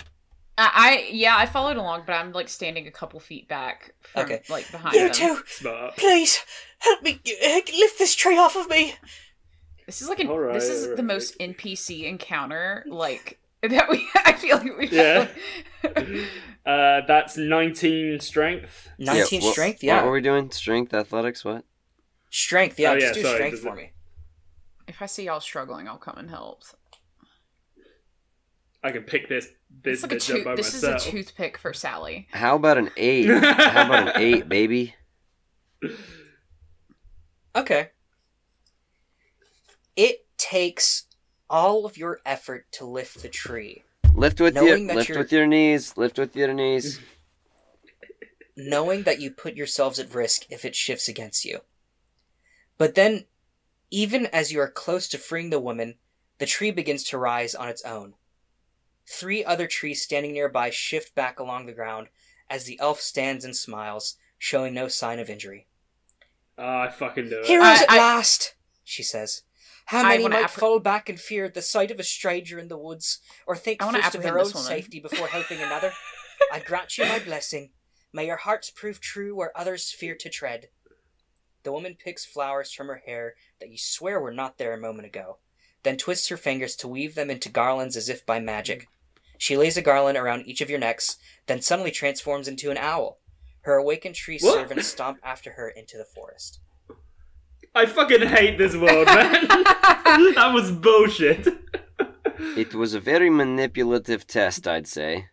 [0.58, 4.24] I, I yeah, I followed along, but I'm like standing a couple feet back from
[4.24, 4.42] Okay.
[4.50, 5.12] like behind You them.
[5.14, 5.96] two, Smart.
[5.96, 6.40] please
[6.80, 8.94] help me uh, lift this tree off of me.
[9.86, 11.04] This is like an, Alright, this is the alright.
[11.04, 15.28] most NPC encounter like that we I feel like we've Yeah.
[16.66, 18.90] Uh, that's 19 strength.
[18.98, 19.82] Nineteen what- strength.
[19.82, 19.94] Yeah.
[19.96, 20.50] What Yeah, were we doing?
[20.50, 21.64] Strength, athletics, what?
[22.30, 22.78] strength.
[22.78, 23.90] Yeah, Oh, just yeah, do sorry, strength for it- me.
[24.86, 26.62] if I see y'all struggling, I'll come and help.
[28.84, 29.48] I can pick this
[29.82, 32.28] this like a bitch up by this is a toothpick for Sally.
[32.30, 33.26] How about an eight?
[33.28, 34.94] How about an eight, baby?
[37.56, 37.88] Okay.
[39.96, 41.04] It takes
[41.50, 43.82] all of your effort to lift the tree,
[44.14, 45.96] Lift with your lift you're- with your knees.
[45.96, 46.98] Lift with your knees.
[48.56, 51.60] knowing that you put yourselves at risk if it shifts against you.
[52.78, 53.24] But then,
[53.90, 55.96] even as you are close to freeing the woman,
[56.38, 58.14] the tree begins to rise on its own.
[59.06, 62.08] Three other trees standing nearby shift back along the ground
[62.48, 65.66] as the elf stands and smiles, showing no sign of injury.
[66.58, 67.46] Ah, I fucking do it.
[67.46, 69.42] Heroes I- at I- last, she says.
[69.90, 72.68] How many might appre- fall back in fear at the sight of a stranger in
[72.68, 75.92] the woods, or think first of their own safety before helping another?
[76.52, 77.72] I grant you my blessing.
[78.12, 80.68] May your hearts prove true where others fear to tread.
[81.64, 85.06] The woman picks flowers from her hair that you swear were not there a moment
[85.06, 85.38] ago,
[85.82, 88.86] then twists her fingers to weave them into garlands as if by magic.
[89.38, 91.16] She lays a garland around each of your necks,
[91.46, 93.18] then suddenly transforms into an owl.
[93.62, 96.60] Her awakened tree servants stomp after her into the forest.
[97.74, 99.30] I fucking hate this world, man.
[100.34, 101.46] that was bullshit.
[102.56, 105.26] It was a very manipulative test, I'd say.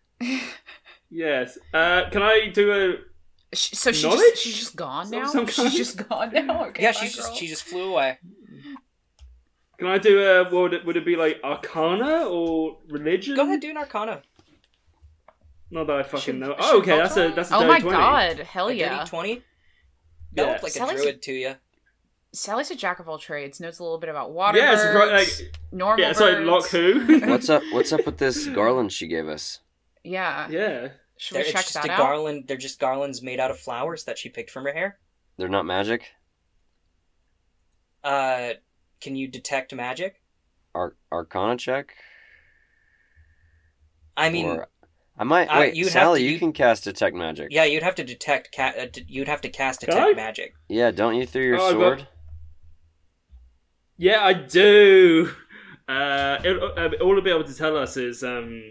[1.09, 1.57] yes.
[1.73, 3.55] Uh, can I do a?
[3.55, 4.19] Sh- So she Knowledge?
[4.31, 5.25] just, she's just gone now.
[5.27, 5.71] some She's kind?
[5.71, 6.65] just gone now.
[6.67, 8.19] Okay, yeah, bye, she's just she just flew away.
[9.79, 10.43] Can I do a?
[10.43, 13.35] What would it, would it be like Arcana or religion?
[13.35, 14.21] Go ahead, do an Arcana.
[15.71, 16.55] Not that I fucking Should- know.
[16.57, 16.97] Oh, okay.
[16.97, 17.97] That's a that's a Oh my 20.
[17.97, 18.39] god!
[18.39, 18.97] Hell yeah!
[18.99, 19.35] dirty twenty.
[20.33, 20.51] That Yeah.
[20.51, 21.55] looked like Sally's a a- druid to you.
[22.37, 23.59] Sally's a jack of all trades.
[23.59, 26.13] Knows a little bit about water Yeah, it's birds, right, like normal yeah.
[26.13, 26.47] Sorry, birds.
[26.47, 27.19] lock who?
[27.29, 27.63] What's up?
[27.71, 29.59] What's up with this garland she gave us?
[30.03, 30.47] Yeah.
[30.49, 30.89] yeah.
[31.17, 31.97] Should They're we it's check just that a out?
[31.97, 32.45] garland.
[32.47, 34.99] They're just garlands made out of flowers that she picked from her hair.
[35.37, 36.03] They're not magic.
[38.03, 38.51] Uh,
[39.01, 40.21] can you detect magic?
[40.75, 41.95] Ar- Arcana check.
[44.15, 44.67] I mean, Or-
[45.17, 45.75] I might uh, wait.
[45.75, 47.47] you'd Sally, to- you you- can cast detect magic.
[47.51, 48.55] yeah, you'd have to detect.
[48.55, 50.53] Ca- uh, d- you'd have to cast detect magic.
[50.69, 52.07] Yeah, don't you through your Oh, I got- sword?
[53.97, 55.31] Yeah, I do.
[55.87, 58.61] Uh, it, uh, all it'll be able to tell us is um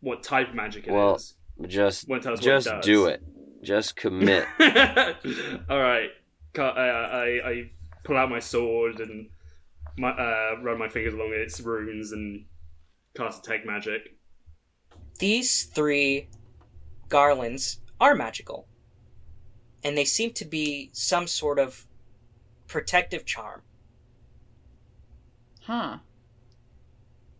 [0.00, 0.94] what type of magic it is.
[0.94, 1.20] Well,
[1.68, 2.84] Just, Won't tell us what just it does.
[2.84, 3.22] do it.
[3.62, 4.46] Just commit.
[5.70, 6.08] all right.
[6.54, 7.70] Ca- I, I I
[8.04, 9.28] pull out my sword and
[9.96, 12.44] my uh, run my fingers along its runes and
[13.14, 14.16] cast detect magic.
[15.18, 16.28] These three
[17.08, 18.66] garlands are magical,
[19.84, 21.86] and they seem to be some sort of
[22.66, 23.62] protective charm.
[25.64, 25.98] Huh.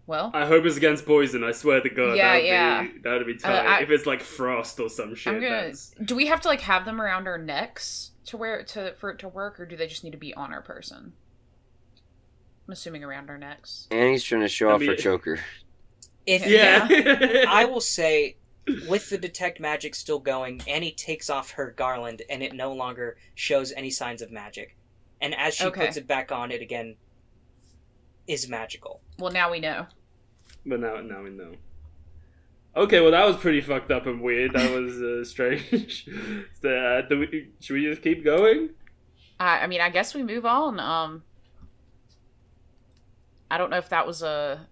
[0.06, 1.44] Well, I hope it's against poison.
[1.44, 2.16] I swear to God.
[2.16, 2.82] Yeah, that would yeah.
[2.82, 3.48] Be, that would be Uh.
[3.50, 5.32] I- if it's like frost or some shit.
[5.34, 5.50] I'm gonna.
[5.56, 9.10] that's- Do we have to like have them around our necks to wear to for
[9.10, 11.12] it to work, or do they just need to be on our person?
[12.66, 13.86] I'm assuming around our necks.
[13.90, 15.38] Annie's trying to show I off her choker.
[16.26, 17.44] If Yeah.
[17.48, 18.36] I will say,
[18.88, 23.16] with the detect magic still going, Annie takes off her garland and it no longer
[23.34, 24.76] shows any signs of magic.
[25.20, 25.86] And as she Okay.
[25.86, 26.96] puts it back on, it again
[28.26, 29.00] is magical.
[29.18, 29.86] Well, now we know.
[30.64, 31.52] But now, now we know.
[32.74, 34.54] Okay, well that was pretty fucked up and weird.
[34.54, 36.08] That was uh, strange.
[36.64, 38.70] uh, do we, should we just keep going?
[39.38, 40.80] I, I mean, I guess we move on.
[40.80, 41.22] Um,
[43.50, 44.66] I don't know if that was a.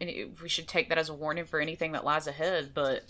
[0.00, 3.02] If we should take that as a warning for anything that lies ahead, but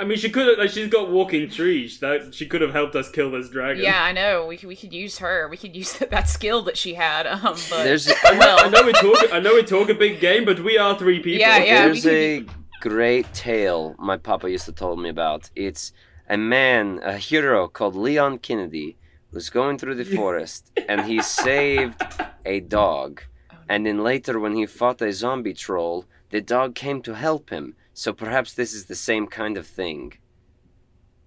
[0.00, 2.00] I mean, she could have like she's got walking trees.
[2.00, 3.82] That she could have helped us kill this dragon.
[3.82, 5.46] yeah, I know we could we could use her.
[5.48, 7.26] We could use that, skill that she had.
[7.26, 9.32] Um, but There's I know, I know we talk.
[9.32, 11.40] I know we talk a big game, but we are three people.
[11.40, 11.84] Yeah, yeah.
[11.86, 12.44] there's could a
[12.80, 15.50] great tale my papa used to tell me about.
[15.54, 15.92] It's
[16.28, 18.96] a man, a hero called Leon Kennedy,
[19.30, 22.02] who's going through the forest and he saved
[22.46, 23.22] a dog.
[23.68, 27.74] And then later, when he fought a zombie troll, the dog came to help him.
[28.00, 30.14] So perhaps this is the same kind of thing.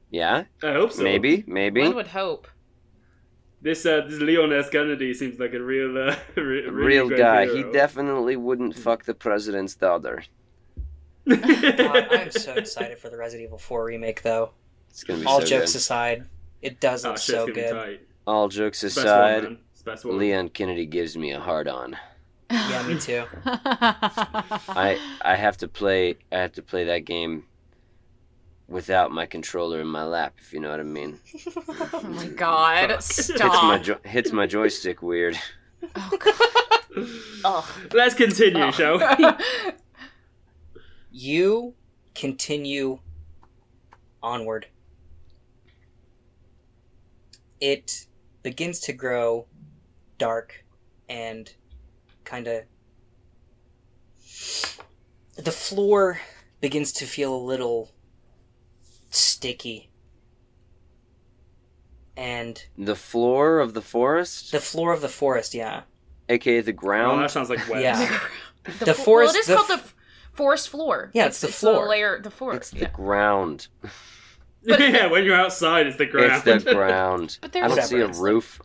[0.10, 1.04] Yeah, I hope so.
[1.04, 1.82] maybe, maybe.
[1.82, 2.48] One would hope.
[3.62, 4.72] This uh, this Leon S.
[4.72, 7.46] Kennedy seems like a real, uh, re- A really real great guy.
[7.46, 10.24] He definitely wouldn't fuck the president's daughter.
[11.30, 14.50] God, I'm so excited for the Resident Evil 4 remake, though.
[14.90, 15.78] It's gonna be All so jokes good.
[15.78, 16.28] aside,
[16.64, 18.00] it does oh, look shit's so good.
[18.26, 19.58] All jokes It's the best one, aside, man.
[19.74, 20.18] It's the best one.
[20.18, 21.96] Leon Kennedy gives me a hard on.
[22.52, 23.24] Yeah, me too.
[23.46, 27.46] I I have to play I have to play that game
[28.68, 31.20] without my controller in my lap, if you know what I mean.
[31.94, 32.90] oh my god.
[33.04, 33.04] Fuck.
[33.04, 35.38] Hits my jo- hits my joystick weird.
[35.96, 37.06] Oh, God.
[37.46, 37.66] Ugh.
[37.94, 38.72] Let's continue, Oh.
[38.72, 39.28] shall we?
[41.12, 41.74] You
[42.16, 43.00] continue
[44.22, 44.68] onward.
[47.60, 48.06] It
[48.44, 49.46] begins to grow
[50.18, 50.64] dark
[51.10, 51.54] and
[52.26, 52.64] kind of.
[55.38, 56.20] The floor
[56.62, 57.92] begins to feel a little
[59.10, 59.90] sticky.
[62.16, 65.82] And The floor of the forest, the floor of the forest, yeah.
[66.30, 67.24] aka the Oh, ground.
[67.24, 67.82] that sounds like wet.
[67.82, 68.20] Yeah.
[68.80, 69.96] The, The fo- forest- Well, it is the called the f- f-
[70.32, 71.12] forest floor.
[71.14, 71.86] Yeah, it's the The floor.
[71.90, 72.22] layer.
[72.22, 72.60] The forest.
[72.60, 72.92] it's the yeah.
[72.92, 73.68] ground.
[74.64, 76.44] yeah, when you're outside, it's the ground.
[76.48, 77.40] It's the ground.
[77.42, 78.62] But there's I don't see a roof.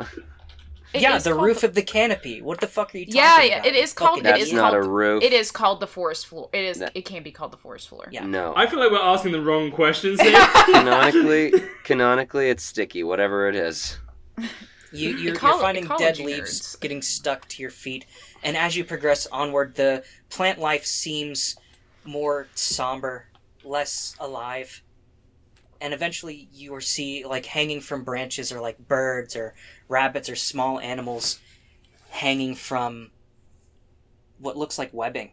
[0.95, 2.41] It yeah, the called roof of the canopy.
[2.41, 3.39] What the fuck are you talking about?
[3.39, 3.67] Yeah, yeah, about?
[3.67, 4.63] it is called- Fucking it That's is idiot.
[4.63, 5.23] not a roof.
[5.23, 6.49] It is called the forest floor.
[6.53, 6.79] It is.
[6.79, 8.09] That- It can be called the forest floor.
[8.11, 8.25] Yeah.
[8.25, 8.55] No.
[8.57, 10.33] I feel like we're asking the wrong questions here.
[10.65, 11.53] canonically,
[11.85, 13.03] canonically, it's sticky.
[13.05, 13.99] Whatever it is.
[14.91, 16.81] You, you're, Ecolo- you're finding dead ecology leaves nerds.
[16.81, 18.07] getting stuck to your feet,
[18.43, 21.57] and as you progress onward, the plant life seems
[22.05, 23.27] more somber,
[23.65, 24.83] less alive,
[25.83, 29.55] and eventually you will see like hanging from branches or like birds or
[29.89, 31.41] rabbits or small animals
[32.11, 33.11] hanging from
[34.39, 35.33] what looks like webbing.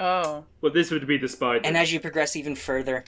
[0.00, 0.44] Oh.
[0.60, 1.60] well, this would be the spider.
[1.64, 3.04] And as you progress even further,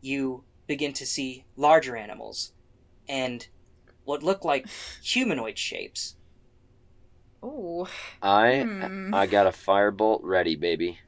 [0.00, 2.52] you begin to see larger animals
[3.08, 3.46] and
[4.04, 4.66] what look like
[5.02, 6.16] humanoid shapes.
[7.42, 7.88] Oh.
[8.22, 9.14] I Hmm.
[9.14, 10.98] I got a firebolt ready, baby.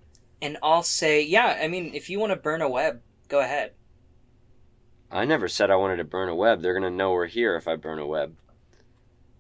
[0.43, 3.73] And I'll say, yeah, I mean, if you want to burn a web, go ahead.
[5.11, 6.61] I never said I wanted to burn a web.
[6.61, 8.37] They're gonna know we're here if I burn a web.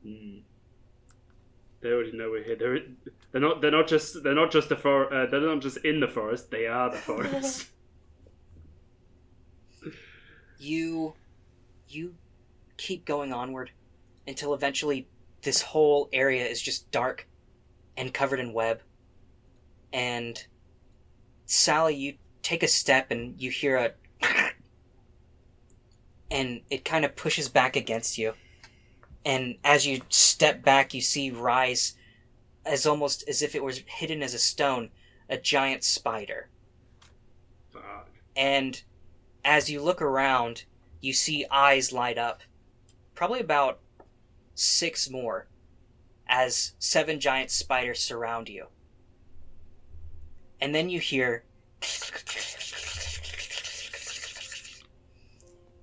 [0.07, 0.42] Mm.
[1.80, 2.57] They already know we're here.
[2.57, 2.80] They're,
[3.32, 3.61] they're not.
[3.61, 4.22] They're not just.
[4.22, 5.12] They're not just the for.
[5.12, 6.50] Uh, they're not just in the forest.
[6.50, 7.68] They are the forest.
[10.57, 11.12] You
[11.88, 12.14] you
[12.78, 13.70] keep going onward
[14.26, 15.07] until eventually
[15.42, 17.26] this whole area is just dark
[17.98, 18.80] and covered in web.
[19.92, 20.42] And
[21.44, 23.92] Sally, you take a step and you hear a
[26.30, 28.34] and it kind of pushes back against you.
[29.25, 31.97] And as you step back, you see rise
[32.66, 34.91] as almost as if it was hidden as a stone,
[35.29, 36.49] a giant spider.
[38.37, 38.83] And
[39.45, 40.64] as you look around,
[41.01, 42.43] you see eyes light up.
[43.14, 43.81] Probably about
[44.55, 45.47] six more
[46.27, 48.66] as seven giant spiders surround you.
[50.61, 51.45] And then you hear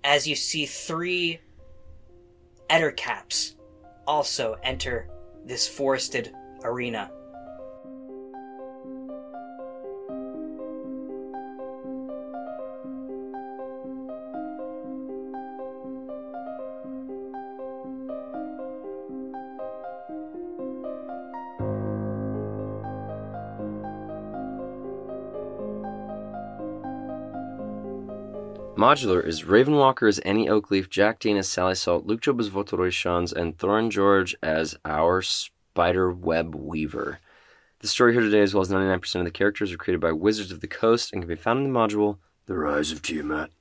[0.03, 1.39] as you see three
[2.71, 3.55] ettercaps
[4.07, 5.09] also enter
[5.45, 7.11] this forested arena.
[28.81, 32.49] Modular is Raven Walker as Annie Oakleaf, Jack Dean as Sally Salt, Luke Job as
[32.49, 37.19] Votoroy Shans, and Thorin George as our spider web weaver.
[37.81, 40.51] The story here today, as well as 99% of the characters, are created by Wizards
[40.51, 42.17] of the Coast and can be found in the module
[42.47, 43.51] The Rise of Tiamat.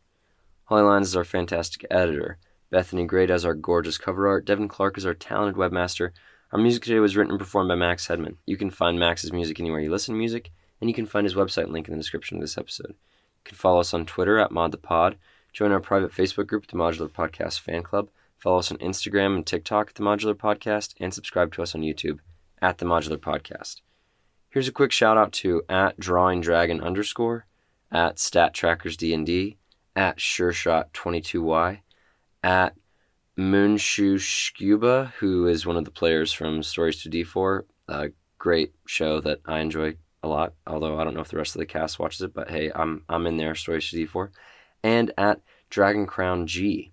[0.64, 2.38] Holly Lyons is our fantastic editor.
[2.70, 4.46] Bethany Gray does our gorgeous cover art.
[4.46, 6.12] Devin Clark is our talented webmaster.
[6.50, 8.36] Our music today was written and performed by Max Hedman.
[8.46, 10.50] You can find Max's music anywhere you listen to music,
[10.80, 12.94] and you can find his website link in the description of this episode.
[13.40, 15.16] You can follow us on Twitter at ModThePod,
[15.52, 19.46] join our private Facebook group, The Modular Podcast Fan Club, follow us on Instagram and
[19.46, 22.18] TikTok at The Modular Podcast, and subscribe to us on YouTube
[22.60, 23.80] at The Modular Podcast.
[24.50, 27.46] Here's a quick shout out to at Drawing Dragon underscore,
[27.90, 29.56] at Stat Trackers D&D,
[29.96, 31.80] at SureShot22Y,
[32.42, 32.74] at
[33.38, 39.20] Moonshoe Scuba, who is one of the players from Stories to D4, a great show
[39.20, 41.98] that I enjoy a lot, although I don't know if the rest of the cast
[41.98, 44.30] watches it, but hey, I'm I'm in there, Story CD4,
[44.82, 45.40] and at
[45.70, 46.92] Dragon Crown G.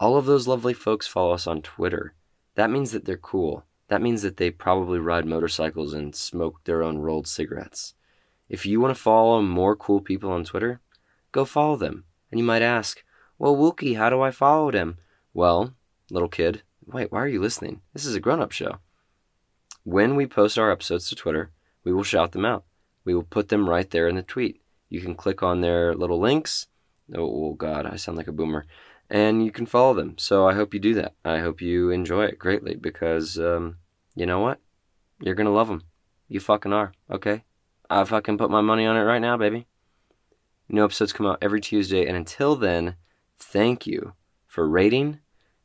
[0.00, 2.14] All of those lovely folks follow us on Twitter.
[2.54, 3.64] That means that they're cool.
[3.88, 7.94] That means that they probably ride motorcycles and smoke their own rolled cigarettes.
[8.48, 10.80] If you want to follow more cool people on Twitter,
[11.32, 12.04] go follow them.
[12.30, 13.02] And you might ask,
[13.38, 14.98] well, Wookie, how do I follow them?
[15.32, 15.74] Well,
[16.10, 17.80] little kid, wait, why are you listening?
[17.92, 18.78] This is a grown up show.
[19.84, 21.50] When we post our episodes to Twitter,
[21.84, 22.64] we will shout them out.
[23.04, 24.60] We will put them right there in the tweet.
[24.88, 26.66] You can click on their little links.
[27.14, 28.66] Oh, God, I sound like a boomer.
[29.10, 30.18] And you can follow them.
[30.18, 31.14] So I hope you do that.
[31.24, 33.78] I hope you enjoy it greatly because, um,
[34.14, 34.60] you know what?
[35.20, 35.84] You're going to love them.
[36.28, 37.44] You fucking are, okay?
[37.88, 39.66] I fucking put my money on it right now, baby.
[40.68, 42.06] New episodes come out every Tuesday.
[42.06, 42.96] And until then,
[43.38, 44.12] thank you
[44.46, 45.20] for rating.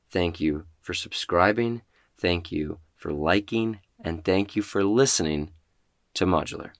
[0.10, 1.82] Thank you for subscribing.
[2.18, 3.80] Thank you for liking.
[4.00, 5.52] And thank you for listening
[6.16, 6.72] to Modular.